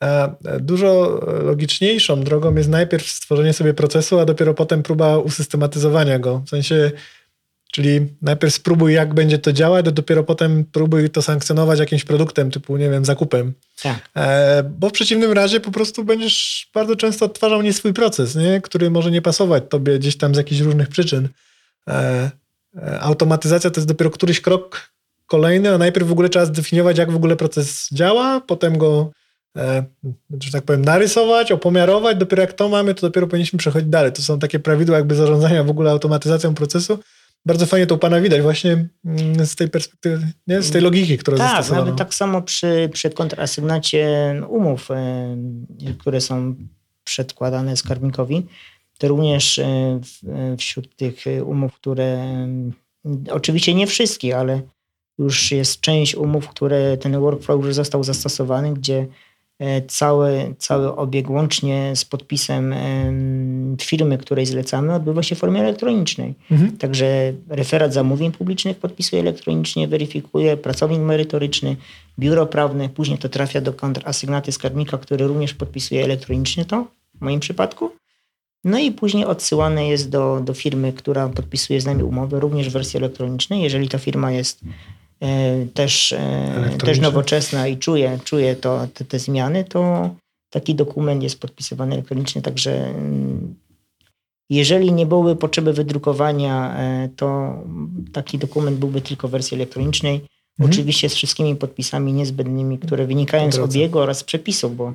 [0.00, 0.28] A
[0.60, 6.42] dużo logiczniejszą drogą jest najpierw stworzenie sobie procesu, a dopiero potem próba usystematyzowania go.
[6.46, 6.90] W sensie,
[7.72, 12.50] czyli najpierw spróbuj, jak będzie to działać, a dopiero potem próbuj to sankcjonować jakimś produktem,
[12.50, 13.52] typu, nie wiem, zakupem.
[13.82, 18.34] tak, E, bo w przeciwnym razie po prostu będziesz bardzo często odtwarzał nie swój proces,
[18.34, 18.60] nie?
[18.60, 21.28] który może nie pasować tobie gdzieś tam z jakichś różnych przyczyn.
[21.88, 22.30] E,
[22.76, 24.92] e, automatyzacja to jest dopiero któryś krok
[25.26, 29.10] kolejny, a najpierw w ogóle trzeba zdefiniować, jak w ogóle proces działa, potem go,
[29.56, 29.84] e,
[30.40, 32.16] że tak powiem, narysować, opomiarować.
[32.16, 34.12] Dopiero jak to mamy, to dopiero powinniśmy przechodzić dalej.
[34.12, 36.98] To są takie prawidła jakby zarządzania w ogóle automatyzacją procesu.
[37.46, 40.62] Bardzo fajnie to u Pana widać właśnie mm, z tej perspektywy, nie?
[40.62, 41.84] z tej logiki, która tak, zastosowano.
[41.84, 44.88] nawet tak samo przy, przy kontrasygnacie umów,
[45.98, 46.54] które są
[47.04, 48.46] przedkładane skarbnikowi,
[48.98, 49.64] to również e,
[50.28, 54.62] e, wśród tych umów, które e, oczywiście nie wszystkich, ale
[55.18, 59.06] już jest część umów, które ten workflow już został zastosowany, gdzie
[59.88, 66.34] cały, cały obieg łącznie z podpisem em, firmy, której zlecamy, odbywa się w formie elektronicznej.
[66.50, 66.76] Mhm.
[66.76, 71.76] Także referat zamówień publicznych podpisuje elektronicznie, weryfikuje, pracownik merytoryczny,
[72.18, 77.40] biuro prawne, później to trafia do kontrasygnaty skarbnika, który również podpisuje elektronicznie to, w moim
[77.40, 77.90] przypadku.
[78.64, 82.72] No i później odsyłane jest do, do firmy, która podpisuje z nami umowę, również w
[82.72, 83.62] wersji elektronicznej.
[83.62, 84.60] Jeżeli ta firma jest
[85.20, 90.10] e, też, e, też nowoczesna i czuje, czuje to, te, te zmiany, to
[90.50, 93.54] taki dokument jest podpisywany elektronicznie, także mm,
[94.50, 97.54] jeżeli nie byłoby potrzeby wydrukowania, e, to
[98.12, 100.14] taki dokument byłby tylko w wersji elektronicznej.
[100.14, 100.70] Mhm.
[100.70, 104.92] Oczywiście z wszystkimi podpisami niezbędnymi, które wynikają z obiegu oraz z przepisów, bo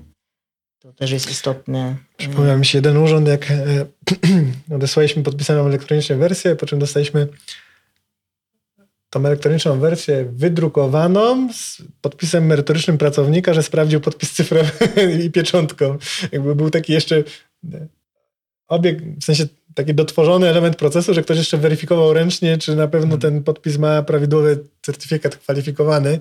[0.83, 1.95] to też jest istotne.
[2.17, 3.85] Przypomniał mi się jeden urząd, jak e,
[4.75, 7.27] odesłaliśmy podpisaną elektroniczną wersję, po czym dostaliśmy
[9.09, 14.71] tą elektroniczną wersję wydrukowaną z podpisem merytorycznym pracownika, że sprawdził podpis cyfrowy
[15.25, 15.97] i pieczątką.
[16.31, 17.23] Jakby był taki jeszcze
[17.73, 17.87] e,
[18.67, 23.17] obieg, w sensie taki dotworzony element procesu, że ktoś jeszcze weryfikował ręcznie, czy na pewno
[23.17, 26.19] ten podpis ma prawidłowy certyfikat kwalifikowany,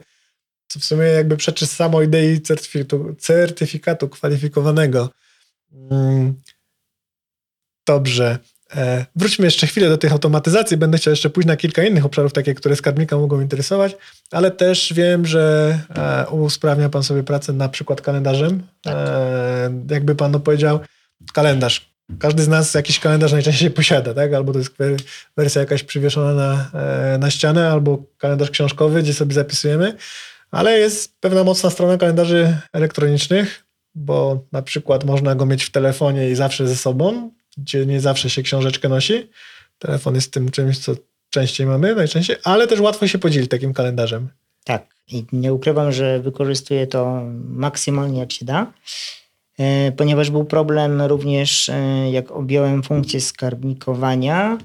[0.72, 5.10] co w sumie jakby przeczy samo idei certyfikatu, certyfikatu kwalifikowanego.
[5.72, 6.34] Mm,
[7.86, 8.38] Dobrze.
[8.76, 10.76] E, Wróćmy jeszcze chwilę do tych automatyzacji.
[10.76, 13.96] Będę chciał jeszcze pójść na kilka innych obszarów, takie, które skarbnika mogą interesować,
[14.30, 18.62] ale też wiem, że e, usprawnia Pan sobie pracę na przykład kalendarzem.
[18.86, 20.80] E, jakby Pan powiedział,
[21.32, 21.92] kalendarz.
[22.18, 24.32] Każdy z nas jakiś kalendarz najczęściej posiada, tak?
[24.32, 24.74] Albo to jest
[25.36, 26.70] wersja jakaś przywieszona na,
[27.18, 29.96] na ścianę, albo kalendarz książkowy, gdzie sobie zapisujemy,
[30.52, 36.30] ale jest pewna mocna strona kalendarzy elektronicznych, bo na przykład można go mieć w telefonie
[36.30, 39.30] i zawsze ze sobą, gdzie nie zawsze się książeczkę nosi.
[39.78, 40.92] Telefon jest tym czymś, co
[41.30, 44.28] częściej mamy, najczęściej, ale też łatwo się podzielić takim kalendarzem.
[44.64, 48.72] Tak, i nie ukrywam, że wykorzystuję to maksymalnie jak się da,
[49.58, 54.58] e, ponieważ był problem również, e, jak objąłem funkcję skarbnikowania.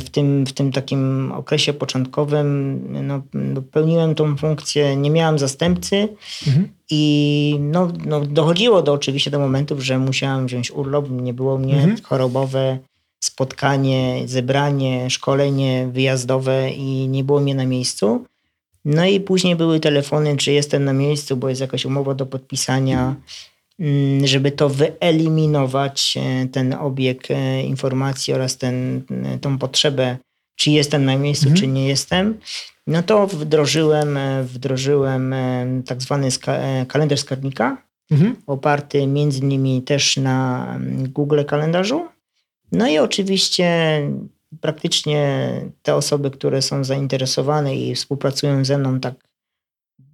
[0.00, 6.08] W tym, w tym takim okresie początkowym no, no, pełniłem tą funkcję, nie miałem zastępcy
[6.46, 6.68] Mhm.
[6.90, 11.74] i no, no, dochodziło do oczywiście do momentów, że musiałem wziąć urlop, nie było mnie,
[11.74, 11.96] Mhm.
[12.02, 12.78] chorobowe,
[13.20, 18.24] spotkanie, zebranie, szkolenie wyjazdowe i nie było mnie na miejscu.
[18.84, 23.00] No i później były telefony, czy jestem na miejscu, bo jest jakaś umowa do podpisania,
[23.02, 23.14] mm,
[24.24, 30.16] żeby to wyeliminować, e, ten obieg e, informacji oraz ten, e, tą potrzebę,
[30.56, 31.60] czy jestem na miejscu, Mhm.
[31.60, 32.38] czy nie jestem.
[32.86, 35.34] No to wdrożyłem, wdrożyłem
[35.86, 37.76] tak zwany ska- kalendarz skarbnika,
[38.10, 38.36] Mhm.
[38.46, 42.08] oparty między innymi też na mm, Google kalendarzu.
[42.72, 44.00] No i oczywiście
[44.60, 45.50] praktycznie
[45.82, 49.14] te osoby, które są zainteresowane i współpracują ze mną tak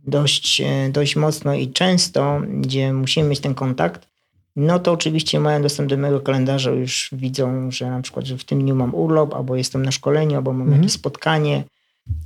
[0.06, 4.08] dość, e, dość mocno i często, gdzie musimy mieć ten kontakt,
[4.56, 8.44] no to oczywiście mają dostęp do mojego kalendarza, już widzą, że na przykład, że w
[8.44, 10.82] tym dniu mam urlop, albo jestem na szkoleniu, albo mam Mhm.
[10.82, 11.64] jakieś spotkanie,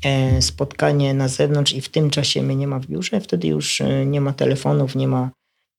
[0.05, 3.81] e, spotkanie na zewnątrz i w tym czasie mnie nie ma w biurze, wtedy już
[3.81, 5.31] e, nie ma telefonów, nie ma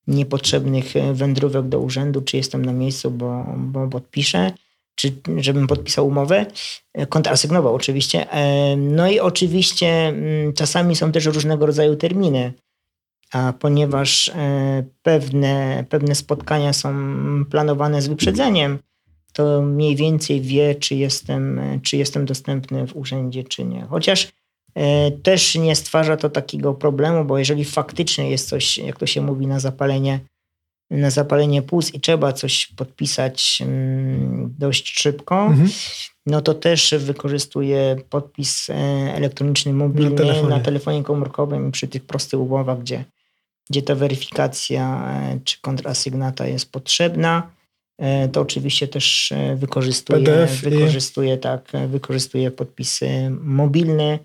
[0.08, 4.52] niepotrzebnych wędrówek do urzędu, czy jestem na miejscu, bo, bo podpiszę,
[4.96, 6.46] czy żebym podpisał umowę,
[6.94, 8.32] e, kontrasygnował oczywiście.
[8.32, 12.54] E, No i oczywiście mm, czasami są też różnego rodzaju terminy.
[13.34, 16.94] a ponieważ e, pewne, pewne spotkania są
[17.50, 18.80] planowane z wyprzedzeniem,
[19.34, 23.86] to mniej więcej wie, czy jestem, czy jestem dostępny w urzędzie, czy nie.
[23.90, 24.32] Chociaż
[25.24, 29.48] też nie stwarza to takiego problemu, bo jeżeli faktycznie jest coś, jak to się mówi,
[29.48, 30.20] na zapalenie,
[30.92, 35.70] na zapalenie płuc i trzeba coś podpisać mm, dość szybko, Mhm.
[36.26, 38.74] no to też wykorzystuję podpis e,
[39.16, 40.50] elektroniczny mobilny Na telefonie.
[40.50, 43.06] na telefonie komórkowym przy tych prostych umowach, gdzie,
[43.70, 47.50] gdzie ta weryfikacja e, czy kontrasygnata jest potrzebna.
[48.00, 53.10] E, To oczywiście też e, wykorzystuję, PDF i- tak, e, wykorzystuję podpisy
[53.42, 54.20] mobilne.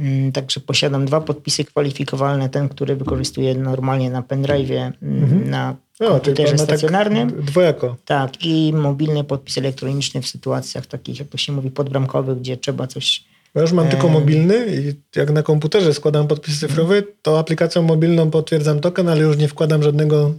[0.00, 2.48] Mm, Także posiadam dwa podpisy kwalifikowalne.
[2.48, 5.50] Ten, który wykorzystuję normalnie na pendrive'ie, mm, Mhm.
[5.50, 7.42] na komputerze tylko na tak stacjonarnym.
[7.44, 7.96] Dwojako.
[8.04, 12.86] Tak, i mobilny podpis elektroniczny w sytuacjach takich, jak to się mówi, podbramkowych, gdzie trzeba
[12.86, 13.24] coś.
[13.54, 14.12] Ja już mam tylko Em.
[14.12, 19.36] mobilny i jak na komputerze składam podpis cyfrowy, to aplikacją mobilną potwierdzam token, ale już
[19.36, 20.34] nie wkładam żadnego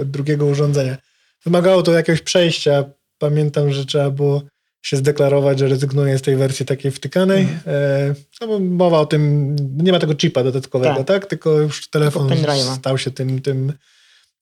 [0.00, 0.96] e, drugiego urządzenia.
[1.44, 2.84] Wymagało to jakiegoś przejścia.
[3.18, 4.42] Pamiętam, że trzeba było
[4.88, 7.42] się zdeklarować, że rezygnuję z tej wersji takiej wtykanej.
[7.42, 7.60] Mhm.
[7.66, 11.06] E, no bo mowa o tym, nie ma tego chipa dodatkowego, tak?
[11.06, 11.26] Tak.
[11.26, 13.72] Tylko już telefon Tylko stał się tym, tym,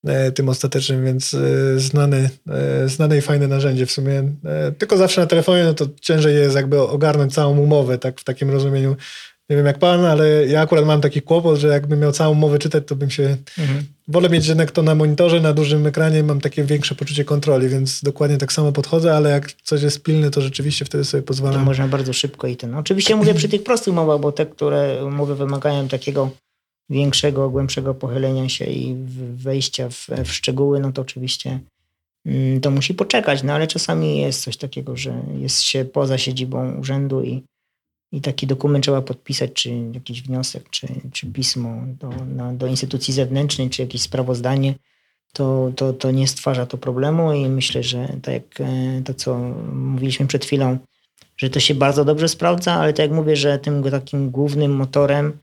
[0.05, 4.31] e, tym ostatecznym, więc e, znany, e, znane i fajne narzędzie w sumie.
[4.45, 8.23] E, Tylko zawsze na telefonie no to ciężej jest jakby ogarnąć całą umowę, tak w
[8.23, 8.95] takim rozumieniu.
[9.49, 12.59] Nie wiem jak pan, ale ja akurat mam taki kłopot, że jakbym miał całą umowę
[12.59, 13.37] czytać, to bym się...
[14.07, 18.03] Wolę mieć jednak to na monitorze, na dużym ekranie, mam takie większe poczucie kontroli, więc
[18.03, 21.63] dokładnie tak samo podchodzę, ale jak coś jest pilne, to rzeczywiście wtedy sobie To pozwalam.
[21.63, 22.75] można bardzo szybko i ten.
[22.75, 26.29] Oczywiście mówię przy tych prostych umowach, bo te, które umowy wymagają takiego
[26.89, 28.95] większego, głębszego pochylenia się i
[29.35, 31.59] wejścia w, w szczegóły, no to oczywiście
[32.25, 33.43] mm, to musi poczekać.
[33.43, 37.43] No ale czasami jest coś takiego, że jest się poza siedzibą urzędu i,
[38.11, 43.13] i taki dokument trzeba podpisać, czy jakiś wniosek, czy, czy pismo do, na, do instytucji
[43.13, 44.75] zewnętrznej, czy jakieś sprawozdanie.
[45.33, 49.37] To, to, to nie stwarza to problemu i myślę, że tak jak e, to, co
[49.73, 50.77] mówiliśmy przed chwilą,
[51.37, 55.37] że to się bardzo dobrze sprawdza, ale tak jak mówię, że tym takim głównym motorem,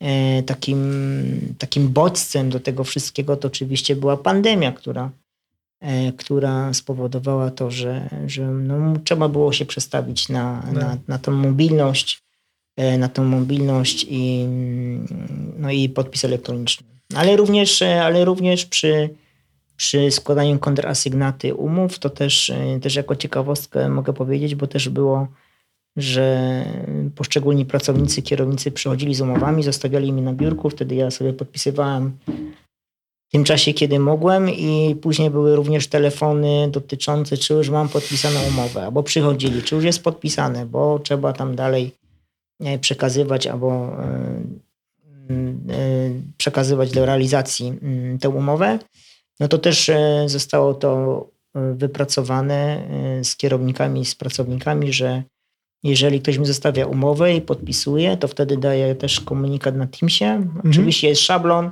[0.00, 5.10] e, takim, takim bodźcem do tego wszystkiego to oczywiście była pandemia, która,
[6.16, 10.80] która spowodowała to, że, że no, trzeba było się przestawić na, No.
[10.80, 12.22] na, na tą mobilność,
[12.76, 14.46] e, na tą mobilność i,
[15.58, 16.86] no i podpis elektroniczny.
[17.14, 19.10] Ale również, e, ale również przy,
[19.76, 25.28] przy składaniu kontrasygnaty umów, to też, e, też jako ciekawostkę mogę powiedzieć, bo też było,
[25.96, 26.64] że
[27.14, 32.18] poszczególni pracownicy, kierownicy przychodzili z umowami, zostawiali mi na biurku, wtedy ja sobie podpisywałem
[33.32, 38.84] tym czasie, kiedy mogłem i później były również telefony dotyczące, czy już mam podpisaną umowę,
[38.84, 41.92] albo przychodzili, czy już jest podpisane, bo trzeba tam dalej
[42.60, 44.14] e, przekazywać albo e,
[45.30, 48.78] e, przekazywać do realizacji mm, tę umowę,
[49.40, 49.90] no to też
[50.26, 52.82] zostało to wypracowane
[53.22, 55.22] z kierownikami, z pracownikami, że
[55.82, 60.48] jeżeli ktoś mi zostawia umowę i podpisuje, to wtedy daje też komunikat na Teamsie.
[60.70, 61.70] Oczywiście jest szablon,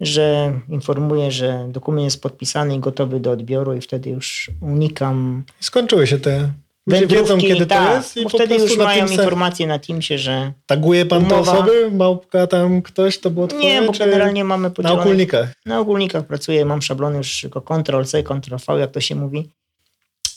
[0.00, 6.06] że informuje, że dokument jest podpisany i gotowy do odbioru i wtedy już unikam Skończyły
[6.06, 6.52] się te...
[6.86, 9.78] Ludzie wiedzą, kiedy to tak, jest i po wtedy już na mają Teamsach- informację na
[9.78, 11.90] Teamsie, że Taguje pan te Umowa- osoby?
[11.90, 13.62] Małpka tam ktoś, to było twoje?
[13.64, 15.52] nie, bo czy generalnie mamy Na podzielone ogólnikach.
[15.66, 19.50] Na ogólnikach pracuję, mam szablony już tylko Ctrl-C, Ctrl-V, jak to się mówi.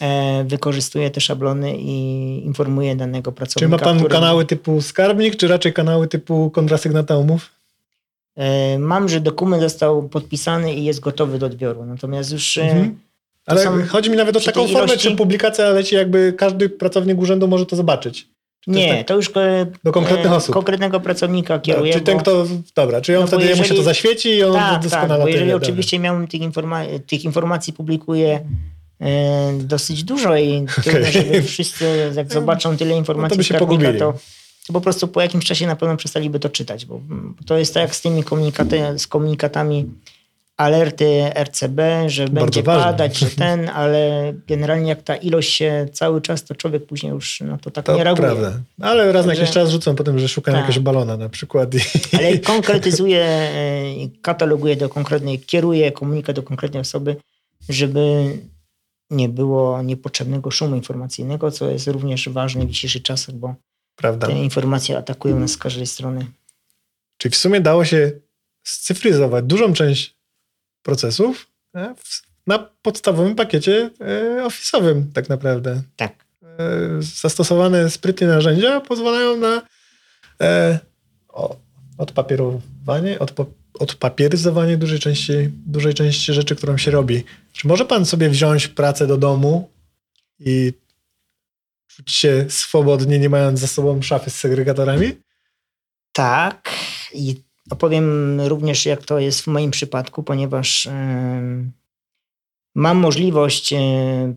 [0.02, 1.96] E, wykorzystuję te szablony i
[2.46, 3.70] informuję danego Czy pracownika.
[3.78, 7.50] ma pan który- kanały typu skarbnik, czy raczej kanały typu kontrasygnata umów?
[8.38, 11.86] E, mam, że dokument został podpisany i jest gotowy do odbioru.
[11.86, 13.00] Natomiast już e, Mhm.
[13.46, 17.20] Ale są- chodzi mi nawet o taką formę, ilości- czy publikacja leci jakby każdy pracownik
[17.20, 18.28] urzędu może to zobaczyć.
[18.60, 19.32] Czy to nie, tak- to już
[19.84, 20.54] Do konkretnych e, osób.
[20.54, 21.94] konkretnego pracownika No, kieruję.
[21.94, 22.48] czy ten, bo- kto.
[22.76, 24.84] Dobra, czy on No bo wtedy jemu się jeżeli- to zaświeci i on tak, tak,
[24.84, 28.40] doskonale bo o tym jeżeli oczywiście miałem tych, informa- tych informacji publikuję
[29.02, 31.12] e, dosyć dużo i trudno, Okej.
[31.14, 34.00] żeby wszyscy jak zobaczą tyle informacji by się pogubili.
[34.00, 34.20] to, to
[34.68, 37.02] po prostu po jakimś czasie na pewno przestaliby to czytać, bo
[37.46, 39.90] to jest tak jak z tymi komunikaty, z komunikatami
[40.58, 42.84] alerty RCB, że będzie ważne.
[42.84, 47.42] padać, że ten, ale generalnie jak ta ilość się cały czas, to człowiek później już
[47.42, 48.28] no to tak To nie reaguje.
[48.28, 48.60] prawda.
[48.82, 50.62] Ale raz na jakiś czas rzucą potem, że szukam Tak.
[50.62, 51.74] jakiegoś balona na przykład.
[51.76, 51.78] I...
[52.18, 53.52] ale konkretyzuje,
[54.22, 57.16] kataloguje do konkretnej, kieruje komunikat do konkretnej osoby,
[57.70, 58.38] żeby
[59.10, 63.56] nie było niepotrzebnego szumu informacyjnego, co jest również ważne w dzisiejszych czasach, bo
[63.96, 64.28] Prawda.
[64.28, 66.26] te informacje atakują nas z każdej strony.
[67.18, 68.12] Czyli w sumie dało się
[68.64, 70.16] scyfryzować dużą część
[70.84, 71.96] procesów e,
[72.48, 75.82] na podstawowym pakiecie e, office'owym tak naprawdę.
[75.96, 76.26] Tak.
[76.44, 76.48] E,
[77.00, 79.62] Zastosowane sprytnie narzędzia pozwalają na
[81.30, 81.56] o,
[81.98, 83.46] odpapierowanie, odpo,
[83.80, 85.34] odpapieryzowanie dużej części,
[85.66, 87.24] dużej części rzeczy, którą się robi.
[87.54, 89.70] Czy może pan sobie wziąć pracę do domu
[90.40, 90.74] i
[91.96, 95.12] czuć się swobodnie, nie mając za sobą szafy z segregatorami?
[96.14, 96.70] Tak.
[97.14, 97.36] I
[97.70, 100.90] opowiem również, jak to jest w moim przypadku, ponieważ
[102.76, 103.74] mam możliwość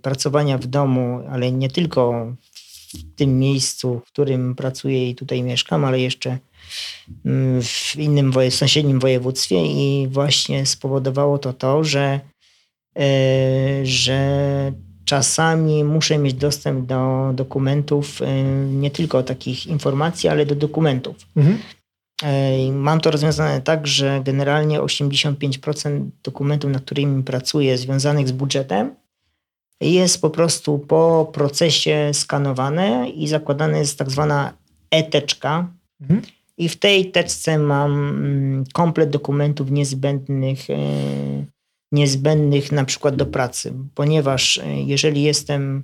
[0.02, 2.32] pracowania w domu, ale nie tylko
[2.98, 6.38] w tym miejscu, w którym pracuję i tutaj mieszkam, ale jeszcze
[7.24, 12.20] mm, w innym sąsiednim województwie i właśnie spowodowało to to, że,
[12.98, 14.72] e, że
[15.04, 21.16] czasami muszę mieć dostęp do dokumentów, e, nie tylko takich informacji, ale do dokumentów.
[21.36, 21.58] Mhm.
[22.72, 28.94] Mam to rozwiązane tak, że generalnie 85% dokumentów, nad którymi pracuję, związanych z budżetem,
[29.80, 34.52] jest po prostu po procesie skanowane i zakładana jest tak zwana
[34.90, 35.68] e-teczka.
[36.00, 36.22] Mhm.
[36.58, 40.74] I w tej teczce mam mm, komplet dokumentów niezbędnych, e,
[41.94, 45.82] niezbędnych na przykład do pracy, ponieważ e, jeżeli jestem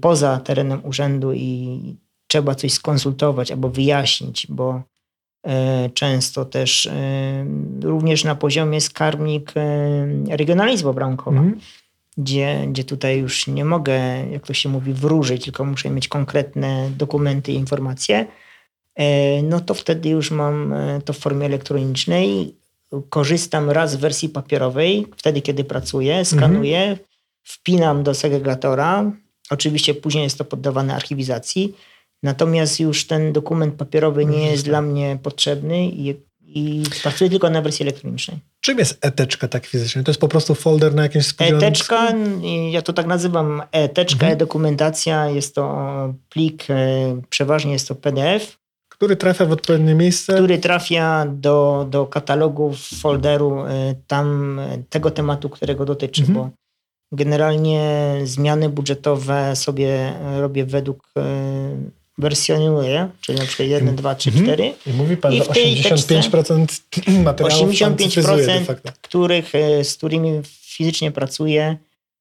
[0.00, 1.80] poza terenem urzędu i
[2.26, 4.82] trzeba coś skonsultować albo wyjaśnić, bo
[5.46, 7.46] E, często też e,
[7.82, 9.54] również na poziomie skarbnik
[10.28, 11.60] regionalizmu bramkowa, mm.
[12.16, 13.98] gdzie, gdzie tutaj już nie mogę,
[14.30, 18.26] jak to się mówi, wróżyć, tylko muszę mieć konkretne dokumenty i informacje,
[19.42, 20.74] no to wtedy już mam
[21.04, 22.54] to w formie elektronicznej.
[23.08, 26.98] Korzystam raz z wersji papierowej, wtedy kiedy pracuję, skanuję, mm.
[27.42, 29.12] wpinam do segregatora.
[29.50, 31.74] Oczywiście później jest to poddawane archiwizacji
[32.22, 37.62] Natomiast już ten dokument papierowy nie jest dla mnie potrzebny i, i pracuję tylko na
[37.62, 38.38] wersji elektronicznej.
[38.60, 40.02] Czym jest eteczka tak fizycznie?
[40.02, 42.12] To jest po prostu folder na jakimś specjalnym Eteczka,
[42.70, 44.32] ja to tak nazywam eteczka, mhm.
[44.32, 45.28] e-dokumentacja.
[45.28, 48.58] Jest to plik, e, przeważnie jest to PDF.
[48.98, 50.34] Który trafia w odpowiednie miejsce?
[50.34, 56.38] Który trafia do, do katalogu, folderu e, tam e, tego tematu, którego dotyczy, mhm.
[56.38, 56.50] bo
[57.12, 61.12] generalnie zmiany budżetowe sobie robię według
[62.18, 64.74] wersjonuję, czyli na przykład 1, 2, 3, 4.
[64.86, 66.66] I mówi pan, że 85%
[67.24, 71.76] materiałów 85%, których, e, z którymi fizycznie pracuję,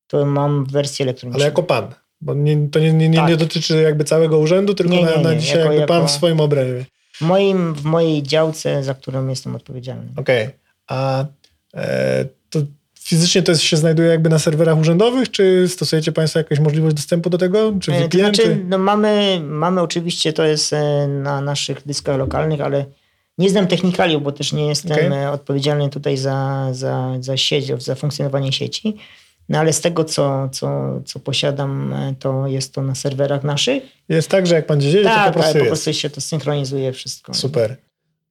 [0.08, 1.44] to mam w wersji elektronicznej.
[1.44, 1.94] Ale jako pan?
[2.22, 3.30] Bo nie, to nie, nie, nie, tak.
[3.30, 6.12] nie dotyczy jakby całego urzędu, tylko nie, na, na dzisiaj jako, jakby pan jako w
[6.12, 6.86] swoim obrębie.
[7.14, 10.12] W, moim, w mojej działce, za którą jestem odpowiedzialny.
[10.16, 10.44] Okej.
[10.44, 10.58] Okay.
[10.88, 11.26] A
[11.74, 12.60] e, to
[13.00, 17.30] fizycznie to jest, się znajduje jakby na serwerach urzędowych, czy stosujecie Państwo jakąś możliwość dostępu
[17.30, 17.74] do tego?
[17.82, 18.64] Czy VPN, to znaczy, czy...
[18.66, 22.86] No mamy, mamy oczywiście, to jest e, na naszych dyskach lokalnych, ale
[23.38, 25.20] nie znam technikaliów, bo też nie jestem okay.
[25.20, 28.98] E, odpowiedzialny tutaj za, za, za sieć, za funkcjonowanie sieci.
[29.50, 33.84] No ale z tego, co, co, co posiadam, e, to jest to na serwerach naszych.
[34.10, 36.22] Jest tak, że jak pan dzieje, tak, to po prostu tak, po prostu się to
[36.22, 37.34] synchronizuje wszystko.
[37.34, 37.78] Super.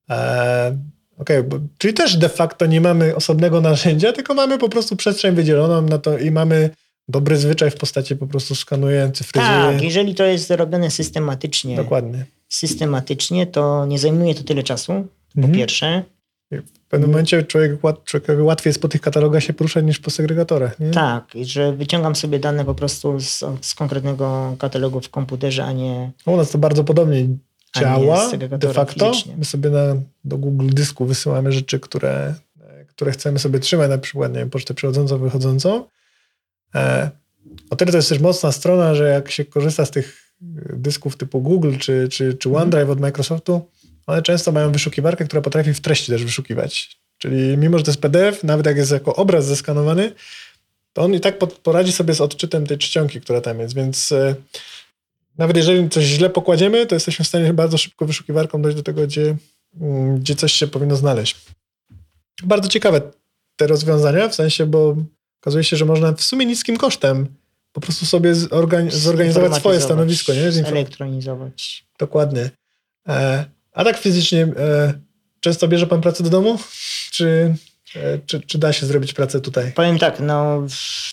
[0.08, 0.76] Eee,
[1.18, 1.44] okay,
[1.78, 5.98] czyli też de facto nie mamy osobnego narzędzia, tylko mamy po prostu przestrzeń wydzieloną na
[5.98, 6.70] to i mamy
[7.08, 9.72] dobry zwyczaj w postaci po prostu skanuję, cyfryzuję.
[9.72, 11.76] Tak, jeżeli to jest robione systematycznie.
[11.76, 12.24] Dokładnie.
[12.48, 14.92] Systematycznie, to nie zajmuje to tyle czasu,
[15.34, 15.54] po mhm.
[15.54, 16.02] pierwsze.
[16.50, 20.80] W pewnym momencie człowiek, człowiekowi łatwiej jest po tych katalogach się poruszać niż po segregatorach.
[20.80, 20.90] Nie?
[20.90, 26.12] Tak, że wyciągam sobie dane po prostu z, z konkretnego katalogu w komputerze, a nie.
[26.26, 27.26] U nas to bardzo podobnie
[27.76, 29.12] działa de facto.
[29.12, 29.36] Fizycznie.
[29.36, 32.34] My sobie na, do Google Dysku wysyłamy rzeczy, które,
[32.86, 35.84] które chcemy sobie trzymać, na przykład nie wiem, pocztę przychodzącą, wychodzącą.
[36.74, 37.10] E,
[37.70, 40.26] o tyle to jest też mocna strona, że jak się korzysta z tych
[40.72, 42.62] dysków typu Google czy, czy, czy mhm.
[42.62, 43.68] OneDrive od Microsoftu,
[44.06, 46.98] one często mają wyszukiwarkę, która potrafi w treści też wyszukiwać.
[47.18, 50.12] Czyli mimo, że to jest PDF, nawet jak jest jako obraz zeskanowany,
[50.92, 54.34] to on i tak poradzi sobie z odczytem tej czcionki, która tam jest, więc e,
[55.38, 59.06] nawet jeżeli coś źle pokładziemy, to jesteśmy w stanie bardzo szybko wyszukiwarką dojść do tego,
[59.06, 59.36] gdzie,
[59.80, 61.36] mm, gdzie coś się powinno znaleźć.
[62.42, 63.00] Bardzo ciekawe
[63.56, 64.96] te rozwiązania, w sensie, bo
[65.40, 67.26] okazuje się, że można w sumie niskim kosztem
[67.72, 68.34] po prostu sobie
[68.88, 70.32] zorganizować swoje stanowisko.
[70.32, 70.66] Nie?
[70.66, 71.86] Elektronizować.
[71.98, 72.50] Dokładnie.
[73.08, 73.44] E,
[73.76, 74.94] a tak fizycznie, e,
[75.40, 76.58] często bierze pan pracę do domu?
[77.10, 77.54] Czy,
[77.96, 79.72] e, czy, czy, da się zrobić pracę tutaj?
[79.72, 80.66] Powiem tak, no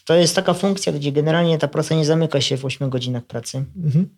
[0.06, 3.66] to jest taka funkcja, gdzie generalnie ta praca nie zamyka się w 8 godzinach pracy.
[3.84, 4.10] Mhm.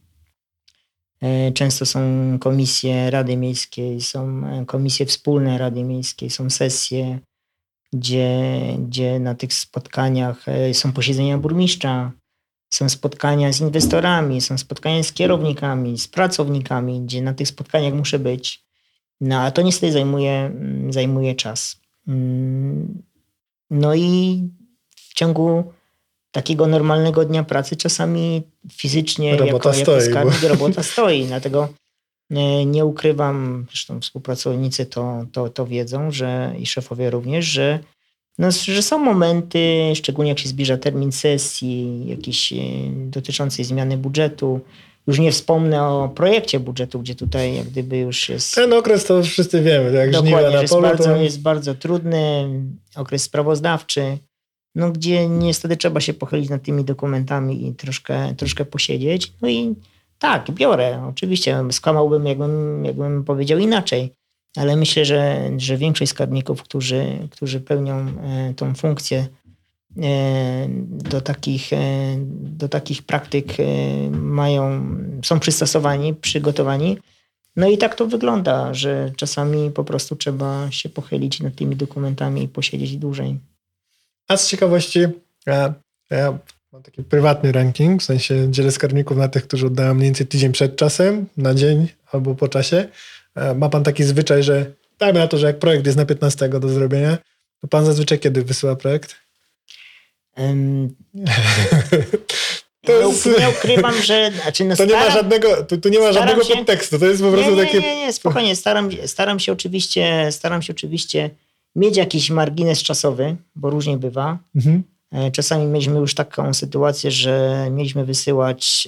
[1.21, 1.99] E, często są
[2.39, 7.19] komisje Rady Miejskiej, są komisje wspólne Rady Miejskiej, są sesje,
[7.93, 12.11] gdzie, gdzie na tych spotkaniach są posiedzenia burmistrza,
[12.70, 18.20] są spotkania z inwestorami, są spotkania z kierownikami, z pracownikami, gdzie na tych spotkaniach muszę
[18.20, 18.66] być.
[19.22, 21.80] No a to niestety zajmuje, mm, zajmuje czas.
[22.07, 23.03] Mm,
[23.70, 24.41] no i
[24.95, 25.74] w ciągu
[26.32, 30.47] takiego normalnego dnia pracy czasami fizycznie robota jako, stoi, jako skarbnik bo...
[30.47, 31.26] robota stoi.
[31.26, 31.70] Dlatego
[32.30, 37.80] Nie, nie ukrywam, zresztą współpracownicy to, to, to wiedzą, że i szefowie również, że,
[38.38, 42.55] no, że są momenty, szczególnie jak się zbliża termin sesji, jakiś e,
[42.93, 44.59] dotyczącej zmiany budżetu.
[45.07, 48.55] Już nie wspomnę o projekcie budżetu, gdzie tutaj jak gdyby już jest.
[48.55, 50.11] Ten okres to wszyscy wiemy, tak?
[50.11, 51.15] Dokładnie, że na jest, polu, bardzo, to...
[51.15, 52.49] jest bardzo trudny
[52.95, 54.17] okres sprawozdawczy,
[54.75, 59.33] no, gdzie niestety trzeba się pochylić nad tymi dokumentami i troszkę, troszkę posiedzieć.
[59.41, 59.75] No i
[60.19, 61.05] tak, biorę.
[61.09, 64.13] Oczywiście skłamałbym, jakbym, jakbym powiedział inaczej,
[64.55, 69.27] ale myślę, że, że większość skarbników, którzy, którzy pełnią e, tą funkcję,
[70.03, 71.77] e, do takich, e,
[72.29, 73.47] do takich praktyk
[74.11, 74.87] mają,
[75.23, 76.97] są przystosowani, przygotowani.
[77.55, 82.43] No i tak to wygląda, że czasami po prostu trzeba się pochylić nad tymi dokumentami
[82.43, 83.39] i posiedzieć dłużej.
[84.27, 84.99] A z ciekawości,
[85.45, 85.73] ja,
[86.09, 86.39] ja
[86.71, 90.51] mam taki prywatny ranking, w sensie dzielę skarbników na tych, którzy oddają mniej więcej tydzień
[90.51, 92.87] przed czasem, na dzień albo po czasie.
[93.55, 96.69] Ma pan taki zwyczaj, że dajmy na to, że jak projekt jest na 15 do
[96.69, 97.17] zrobienia,
[97.61, 99.15] to pan zazwyczaj kiedy wysyła projekt?
[100.38, 100.95] Um,
[102.86, 104.31] to jest, nie ukrywam, że.
[104.43, 107.05] Znaczy no to staram, nie ma żadnego, tu, tu nie ma żadnego się, podtekstu, to
[107.05, 107.81] jest po prostu nie, nie, takie.
[107.81, 108.55] Nie, nie, spokojnie.
[108.55, 111.29] Staram, staram się oczywiście, staram się oczywiście
[111.75, 114.38] mieć jakiś margines czasowy, bo różnie bywa.
[114.55, 114.83] Mhm.
[115.31, 118.88] Czasami mieliśmy już taką sytuację, że mieliśmy wysyłać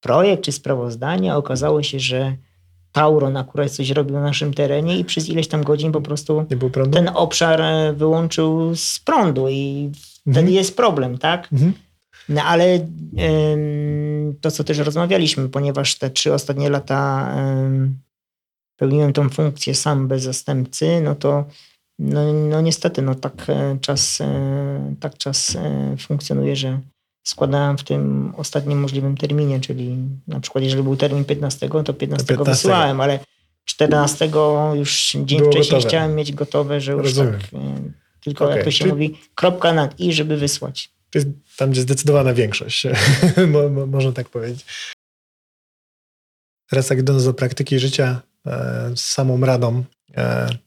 [0.00, 2.36] projekt czy sprawozdanie, a okazało się, że
[2.96, 6.46] Tauron akurat coś robił na naszym terenie i przez ileś tam godzin po prostu
[6.92, 7.62] ten obszar
[7.94, 9.90] wyłączył z prądu i
[10.20, 10.54] wtedy mhm.
[10.54, 11.48] jest problem, tak?
[11.52, 11.72] Mhm.
[12.28, 12.86] No ale
[14.40, 17.34] to, co też rozmawialiśmy, ponieważ te trzy ostatnie lata
[18.76, 21.44] pełniłem tą funkcję sam bez zastępcy, no to
[21.98, 26.80] no, no niestety, no tak e, czas, e, tak czas e, funkcjonuje, że
[27.26, 29.96] składałem w tym ostatnim możliwym terminie, czyli
[30.28, 32.44] na przykład jeżeli był termin 15, to 15, 15.
[32.44, 33.18] wysyłałem, ale
[33.64, 34.30] 14
[34.74, 35.88] już dzień Było wcześniej gotowe.
[35.88, 37.40] chciałem mieć gotowe, że już Rozumiem.
[37.40, 37.50] tak
[38.20, 38.56] tylko okay.
[38.56, 38.90] jak to się czyli...
[38.90, 40.90] mówi, kropka nad i, żeby wysłać.
[41.14, 42.86] Jest tam, gdzie zdecydowana większość,
[43.86, 44.66] można tak powiedzieć.
[46.70, 48.22] Teraz tak idąc do praktyki życia
[48.96, 49.84] z samą radą,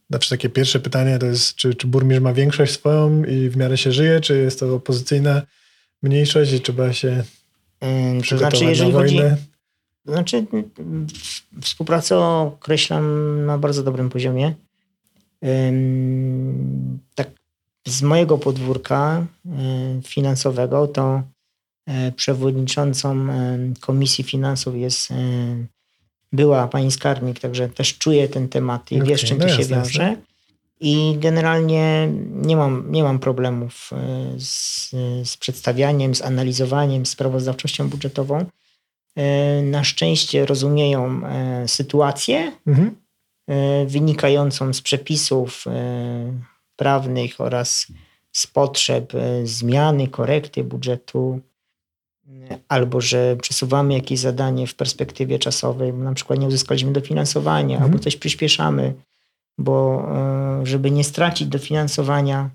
[0.10, 3.78] znaczy takie pierwsze pytanie to jest, czy, czy burmistrz ma większość swoją i w miarę
[3.78, 5.42] się żyje, czy jest to opozycyjna
[6.04, 7.24] mniejszość i trzeba się
[8.30, 9.20] to znaczy, jeżeli chodzi,
[10.06, 10.46] to znaczy
[11.62, 14.54] współpracę określam na bardzo dobrym poziomie.
[17.16, 17.30] Tak
[17.88, 19.26] z mojego podwórka
[20.04, 21.24] finansowego to
[21.88, 23.28] e, przewodniczącą
[23.80, 25.10] Komisji Finansów jest
[26.32, 29.50] była pani skarbnik, także też czuję ten temat i okay, wie, z czym no to
[29.50, 30.16] się wiąże.
[30.80, 34.90] I generalnie nie mam, nie mam problemów e, z,
[35.30, 38.46] z przedstawianiem, z analizowaniem, sprawozdawczością budżetową.
[39.16, 42.96] E, na szczęście rozumieją e, sytuację mhm.
[43.88, 45.66] wynikającą z przepisów
[46.76, 47.88] prawnych oraz
[48.32, 49.14] z potrzeb
[49.44, 51.42] zmiany, korekty budżetu
[52.68, 57.84] albo że przesuwamy jakieś zadanie w perspektywie czasowej, na przykład nie uzyskaliśmy dofinansowania, mhm.
[57.84, 58.94] albo coś przyspieszamy,
[59.60, 60.08] bo
[60.62, 62.50] e, żeby nie stracić dofinansowania,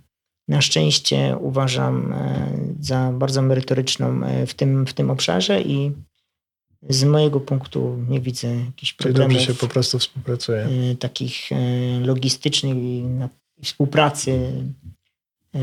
[0.49, 2.49] na szczęście uważam e,
[2.81, 5.93] za bardzo merytoryczną e, w tym, w tym obszarze i
[6.89, 9.29] z mojego punktu nie widzę jakichś problemów.
[9.29, 10.69] Czyli dobrze się po prostu współpracuje.
[10.99, 11.51] Takich
[12.01, 13.05] logistycznych i
[13.63, 14.53] współpracy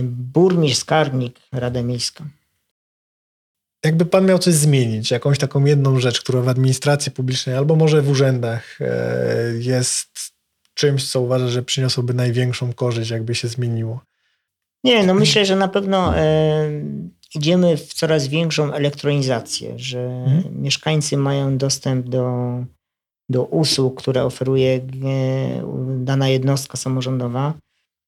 [0.04, 2.26] burmistrz, skarbnik, Rada Miejska.
[3.86, 8.02] Jakby pan miał coś zmienić, jakąś taką jedną rzecz, która w administracji publicznej albo może
[8.02, 8.80] w urzędach
[9.60, 10.32] jest
[10.82, 14.01] czymś, co uważa, że przyniosłoby największą korzyść, jakby się zmieniło?
[14.84, 16.71] Nie, no myślę, że na pewno e,
[17.36, 20.61] idziemy w coraz większą elektronizację, że hmm.
[20.61, 22.55] mieszkańcy mają dostęp do,
[23.29, 24.82] do usług, które oferuje e,
[25.97, 27.53] dana jednostka samorządowa.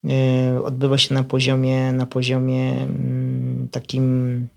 [0.10, 4.48] E, odbywa się na poziomie, na poziomie m, mm, takim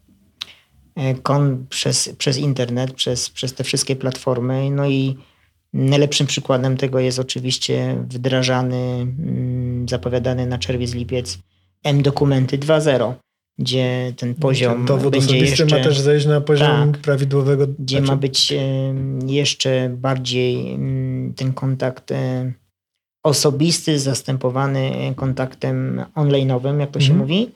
[0.97, 4.71] E, kon przez, przez internet, przez, przez te wszystkie platformy.
[4.71, 5.17] No i
[5.73, 11.39] najlepszym przykładem tego jest oczywiście wdrażany, mm, zapowiadany na czerwiec, lipiec
[11.85, 13.15] M-dokumenty 2.0
[13.59, 15.67] gdzie ten poziom Dowód będzie jeszcze...
[15.67, 17.67] ma też zejść na poziom tak, prawidłowego...
[17.79, 18.13] Gdzie znaczy...
[18.13, 18.55] ma być
[19.27, 20.79] jeszcze bardziej
[21.37, 22.53] ten kontakt e,
[23.23, 27.21] osobisty, zastępowany kontaktem online'owym, jak to się mhm.
[27.21, 27.53] mówi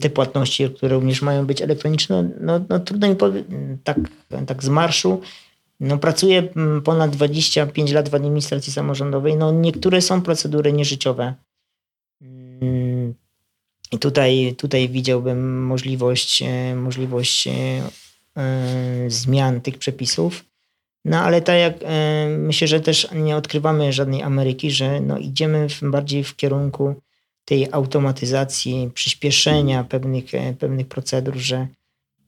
[0.00, 3.50] te płatności, które również mają być elektroniczne, no, no trudno mi powiedzieć,
[3.84, 3.98] tak,
[4.46, 5.20] tak z marszu.
[5.84, 6.48] No, pracuję
[6.84, 9.36] ponad 25 lat w administracji samorządowej.
[9.36, 11.34] No, niektóre są procedury nieżyciowe.
[13.92, 17.52] I tutaj, tutaj widziałbym możliwość, e, możliwość e,
[18.36, 20.44] e, zmian tych przepisów.
[21.04, 21.74] No ale tak jak
[22.38, 26.94] myślę, że też nie odkrywamy żadnej Ameryki, że no, idziemy w, bardziej w kierunku
[27.44, 30.24] tej automatyzacji, przyspieszenia pewnych,
[30.58, 31.66] pewnych procedur, że,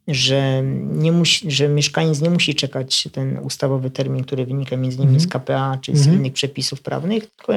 [0.08, 5.20] że, nie musi, że mieszkaniec nie musi czekać ten ustawowy termin, który wynika między innymi
[5.20, 5.42] z Mhm.
[5.42, 6.16] KPA czy z Mhm.
[6.16, 7.52] innych przepisów prawnych, tylko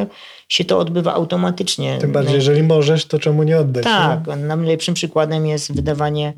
[0.49, 1.97] się to odbywa automatycznie.
[1.97, 3.83] Tym bardziej, No, jeżeli możesz, to czemu nie oddać?
[3.83, 4.35] tak, nie?
[4.35, 6.33] najlepszym przykładem jest wydawanie,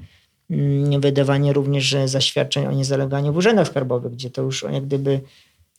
[0.50, 5.20] mm, wydawanie również zaświadczeń o niezaleganiu w urzędach skarbowych, gdzie to już jak gdyby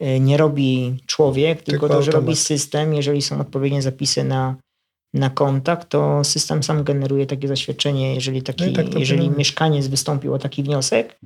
[0.01, 2.95] e, nie robi człowiek, tylko, Tylko to już robi system.
[2.95, 4.55] Jeżeli są odpowiednie zapisy na,
[5.15, 9.39] na kontakt, to system sam generuje takie zaświadczenie, jeżeli, taki, No i tak jeżeli być.
[9.39, 11.19] mieszkaniec wystąpił o taki wniosek.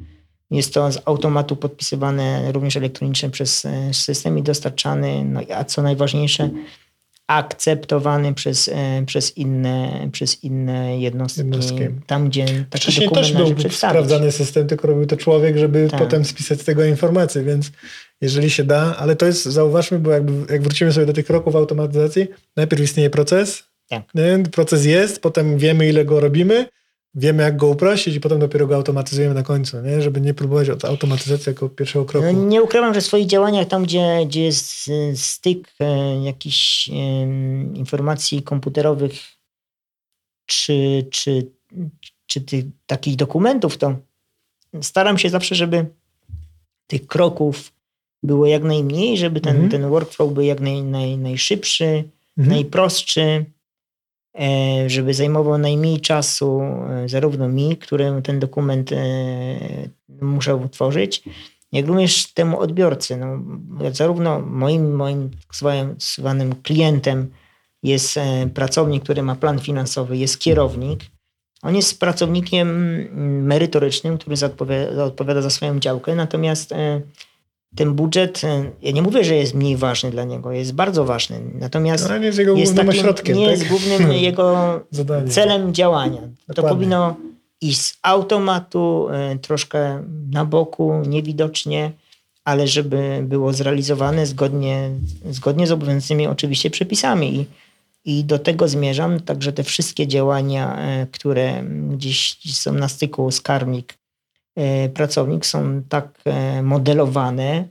[0.50, 5.82] Jest to z automatu podpisywane również elektronicznie przez e, system i dostarczany, no, a co
[5.82, 6.50] najważniejsze,
[7.26, 11.78] akceptowany przez, e, przez, inne, przez inne jednostki, Jednostki.
[12.06, 16.00] tam, gdzie taki Wcześniej też był sprawdzany system, tylko robił to człowiek, żeby Tak.
[16.00, 17.70] potem spisać z tego informacje, więc
[18.20, 21.56] jeżeli się da, ale to jest, zauważmy, bo jakby, jak wrócimy sobie do tych kroków
[21.56, 22.26] automatyzacji,
[22.56, 24.14] najpierw istnieje proces, Tak.
[24.14, 24.42] nie?
[24.52, 26.66] proces jest, potem wiemy ile go robimy,
[27.14, 30.02] wiemy jak go uprościć i potem dopiero go automatyzujemy na końcu, nie?
[30.02, 32.26] żeby nie próbować od automatyzacji jako pierwszego kroku.
[32.32, 36.88] No, nie ukrywam, że w swoich działaniach, tam gdzie, gdzie jest e, styk e, jakichś
[36.88, 39.12] em, informacji komputerowych
[40.46, 41.46] czy, czy,
[42.26, 43.96] czy tych takich dokumentów, to
[44.82, 45.86] staram się zawsze, żeby
[46.86, 47.72] tych kroków
[48.22, 49.70] było jak najmniej, żeby ten, Mhm.
[49.70, 52.04] ten workflow był jak naj, naj, najszybszy,
[52.38, 52.54] Mhm.
[52.56, 53.44] najprostszy, e,
[54.86, 58.96] żeby zajmował najmniej czasu e, zarówno mi, który ten dokument e,
[60.08, 61.22] muszę utworzyć,
[61.72, 63.16] jak również temu odbiorcy.
[63.16, 63.26] No,
[63.92, 67.30] zarówno moim, moim tak zwanym, klientem
[67.82, 71.00] jest e, pracownik, który ma plan finansowy, jest kierownik.
[71.62, 74.36] On jest pracownikiem mm, merytorycznym, który
[75.04, 77.00] odpowiada za swoją działkę, natomiast e,
[77.76, 81.40] ten budżet, e, ja nie mówię, że jest mniej ważny dla niego, jest bardzo ważny.
[81.54, 83.58] Natomiast No, nie jest jego jest głównym takim, nie tak?
[83.58, 85.28] jest głównym jego Zadanie.
[85.30, 86.20] celem działania.
[86.20, 86.76] To Dokładnie.
[86.76, 87.16] powinno
[87.60, 91.92] iść z automatu, e, troszkę na boku, niewidocznie,
[92.44, 94.90] ale żeby było zrealizowane zgodnie,
[95.30, 97.36] zgodnie z obowiązującymi oczywiście przepisami.
[97.36, 103.30] I, I do tego zmierzam, także te wszystkie działania, e, które gdzieś są na styku
[103.30, 103.96] skarbnik, e,
[104.94, 107.68] pracownik, są tak e, modelowane,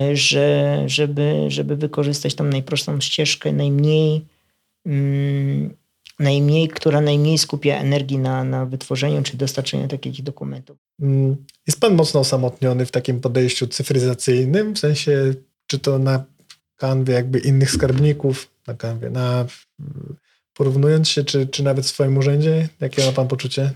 [0.00, 4.24] e, że, żeby, żeby wykorzystać tą najprostszą ścieżkę, najmniej
[4.86, 5.74] mm,
[6.18, 10.76] najmniej, która najmniej skupia energii na, na wytworzeniu czy dostarczeniu takich dokumentów.
[11.02, 11.36] Mm,
[11.66, 15.34] Jest pan mocno osamotniony w takim podejściu cyfryzacyjnym, w sensie,
[15.66, 16.24] czy to na
[16.76, 19.46] kanwie jakby innych skarbników, na kanwie, na
[20.54, 22.68] porównując się, czy, czy nawet w swoim urzędzie?
[22.80, 23.72] Jakie ma pan poczucie?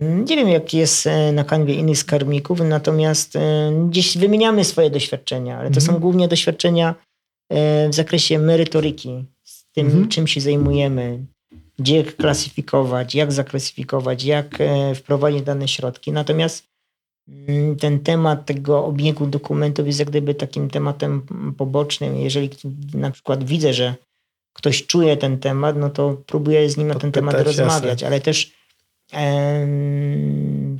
[0.00, 5.58] Nie wiem, jak jest e, na kanwie innych skarbników, natomiast e, gdzieś wymieniamy swoje doświadczenia,
[5.58, 5.86] ale to Mhm.
[5.86, 6.94] są głównie doświadczenia
[7.50, 10.08] e, w zakresie merytoryki, z tym, Mhm.
[10.08, 11.18] czym się zajmujemy,
[11.78, 14.58] gdzie klasyfikować, jak zaklasyfikować, jak
[14.94, 16.12] wprowadzić dane środki.
[16.12, 16.64] Natomiast
[17.28, 21.22] mm, ten temat tego obiegu dokumentów jest jak gdyby takim tematem
[21.58, 22.16] pobocznym.
[22.16, 22.50] Jeżeli
[22.94, 23.94] na przykład widzę, że
[24.52, 27.74] ktoś czuje ten temat, no to próbuję z nim na ten temat Podpytać, jasne.
[27.74, 28.57] rozmawiać, ale też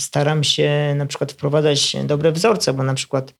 [0.00, 3.34] staram się na przykład wprowadzać dobre wzorce, bo na przykład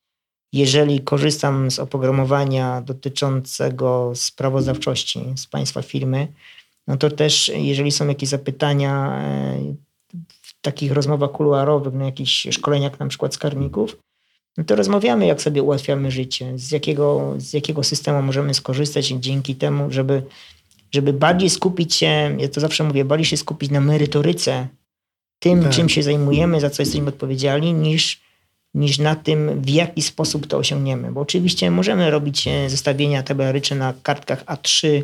[0.53, 6.29] jeżeli korzystam z oprogramowania dotyczącego sprawozdawczości z państwa firmy,
[6.87, 9.75] no to też jeżeli są jakieś zapytania e,
[10.43, 13.97] w takich rozmowach kuluarowych, na jakichś szkoleniach na przykład skarbników,
[14.57, 19.55] no to rozmawiamy, jak sobie ułatwiamy życie, z jakiego, z jakiego systemu możemy skorzystać dzięki
[19.55, 20.23] temu, żeby,
[20.95, 24.69] żeby bardziej skupić się, ja to zawsze mówię, bardziej się skupić na merytoryce,
[25.39, 25.73] tym, Tak.
[25.73, 28.21] czym się zajmujemy, za co jesteśmy odpowiedzialni, niż,
[28.75, 31.13] niż na tym, w jaki sposób to osiągniemy.
[31.13, 35.03] Bo oczywiście możemy robić e, zestawienia tabelaryczne na kartkach A3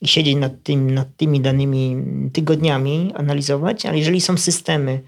[0.00, 1.96] i siedzieć nad, tym, nad tymi danymi
[2.32, 5.00] tygodniami, analizować, ale jeżeli są systemy,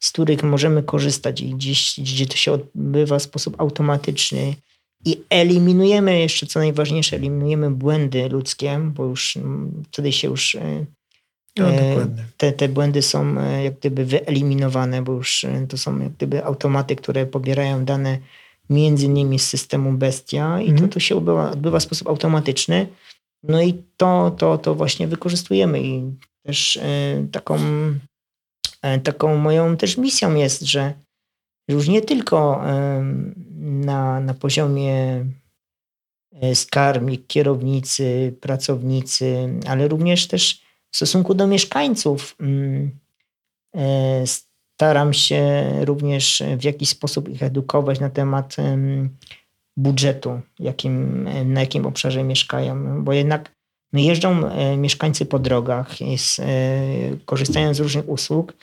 [0.00, 4.54] z których możemy korzystać i gdzieś, gdzie to się odbywa w sposób automatyczny
[5.04, 10.84] i eliminujemy jeszcze, co najważniejsze, eliminujemy błędy ludzkie, bo już mm, wtedy się już e,
[11.58, 16.12] No, E, te, te błędy są e, jak gdyby wyeliminowane, bo już to są jak
[16.12, 18.18] gdyby automaty, które pobierają dane
[18.70, 20.88] między innymi z systemu Bestia i Mhm.
[20.88, 22.86] to, to się odbywa, odbywa w sposób automatyczny.
[23.42, 26.02] No i to, to, to właśnie wykorzystujemy i
[26.42, 26.78] też
[27.32, 27.58] taką,
[29.02, 30.94] taką moją też misją jest, że
[31.68, 32.64] już nie tylko
[33.64, 35.26] na, na poziomie
[36.32, 42.90] e, skarbnik, kierownicy, pracownicy, ale również też w stosunku do mieszkańców mm,
[43.76, 49.16] e, staram się również w jakiś sposób ich edukować na temat em,
[49.76, 53.54] budżetu, jakim, na jakim obszarze mieszkają, bo jednak
[53.92, 56.42] no jeżdżą e, mieszkańcy po drogach, jest,
[57.24, 58.54] korzystają z różnych usług,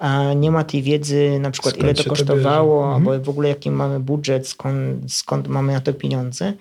[0.00, 2.94] a nie ma tej wiedzy, na przykład Skąd ile to się to kosztowało, bierze?
[2.94, 3.22] albo Mhm.
[3.22, 6.52] w ogóle jaki mamy budżet, skąd, skąd mamy na to pieniądze.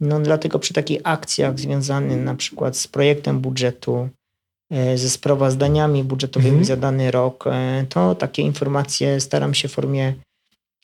[0.00, 4.08] No dlatego przy takich akcjach związanych na przykład z projektem budżetu,
[4.70, 6.64] e, ze sprawozdaniami budżetowymi Mhm.
[6.64, 10.14] za dany rok, e, to takie informacje staram się w formie,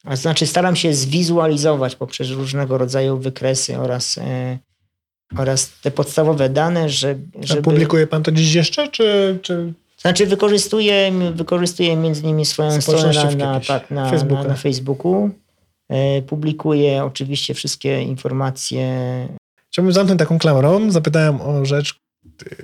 [0.05, 4.59] a znaczy staram się zwizualizować poprzez różnego rodzaju wykresy oraz, e,
[5.36, 7.62] oraz te podstawowe dane, że, A żeby...
[7.62, 9.72] publikuje pan to dziś jeszcze, czy, czy
[10.05, 14.44] Znaczy wykorzystuję, wykorzystuję między innymi swoją stronę na, Społecznościówki na, tak, na, Facebooka.
[14.44, 15.30] na, Facebooku.
[15.88, 18.88] E, publikuję oczywiście wszystkie informacje.
[19.70, 20.90] Chciałbym zamknąć taką klamrą.
[20.90, 22.00] Zapytałem o rzecz,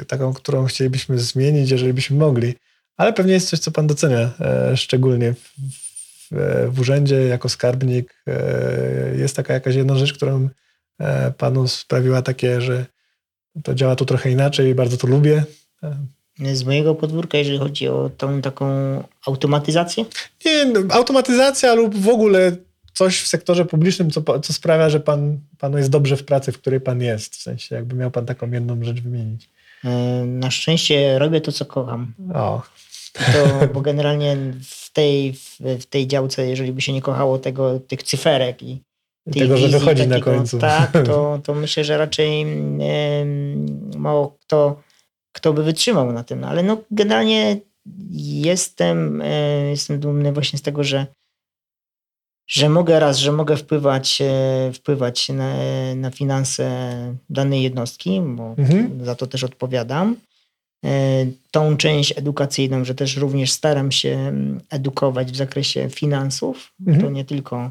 [0.01, 2.55] y, taką, którą chcielibyśmy zmienić, jeżeli byśmy mogli.
[2.97, 5.53] Ale pewnie jest coś, co pan docenia, e, szczególnie w,
[6.31, 8.23] w, w urzędzie, jako skarbnik.
[8.27, 10.49] E, jest taka jakaś jedna rzecz, którą
[10.99, 12.87] e, panu sprawiła takie, że
[13.63, 15.45] to działa tu trochę inaczej i bardzo to lubię.
[16.53, 18.67] Z mojego podwórka, jeżeli chodzi o tą taką
[19.27, 20.05] automatyzację,
[20.47, 22.57] Nie, no, automatyzacja lub w ogóle
[22.95, 26.59] coś w sektorze publicznym, co, co sprawia, że pan, panu jest dobrze w pracy, w
[26.59, 27.37] której pan jest.
[27.37, 29.49] W sensie, jakby miał pan taką jedną rzecz wymienić.
[29.85, 29.91] e,
[30.27, 32.13] na szczęście robię to, co kocham.
[32.35, 32.63] O,
[33.15, 35.33] To, bo generalnie w tej,
[35.81, 38.83] w, tej działce, jeżeli by się nie kochało tego, tych cyferek i
[39.33, 40.59] tej tego, że wizji wychodzi na takiego, końcu.
[40.59, 42.47] Tak, to, to myślę, że raczej
[43.97, 44.83] mało kto,
[45.33, 46.45] kto by wytrzymał na tym.
[46.45, 47.57] Ale no, generalnie
[48.11, 51.07] jestem, e, jestem dumny właśnie z tego, że,
[52.49, 55.55] że mogę raz, że mogę wpływać, e, wpływać na,
[55.97, 56.71] na finanse
[57.31, 59.05] danej jednostki, bo Mhm.
[59.05, 60.17] za to też odpowiadam.
[60.85, 66.73] E, Tą część edukacyjną, że też również staram się mm, edukować w zakresie finansów.
[66.87, 67.01] Mhm.
[67.05, 67.71] To nie tylko,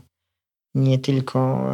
[0.75, 1.71] nie tylko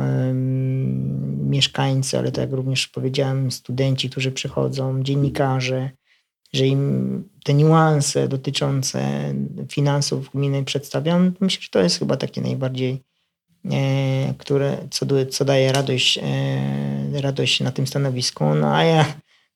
[1.55, 5.89] mieszkańcy, ale tak jak również powiedziałem, studenci, którzy przychodzą, dziennikarze,
[6.53, 8.99] że im te niuanse dotyczące
[9.69, 11.33] finansów gminy przedstawiam.
[11.39, 13.03] Myślę, że to jest chyba takie najbardziej,
[13.71, 18.55] e, które, co, co daje radość, e, radość na tym stanowisku.
[18.55, 19.05] No a ja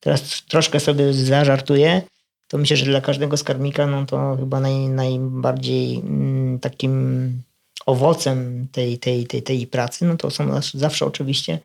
[0.00, 2.02] teraz troszkę sobie zażartuję,
[2.48, 6.92] to myślę, że dla każdego skarbnika no to chyba naj, najbardziej mm, takim
[7.86, 11.58] owocem tej, tej, tej, tej pracy, no to są zawsze oczywiście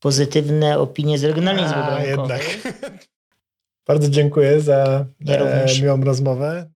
[0.00, 2.42] pozytywne opinie z Regionalnej Izby A, jednak.
[3.86, 6.70] Bardzo dziękuję za Ja e, miłą rozmowę.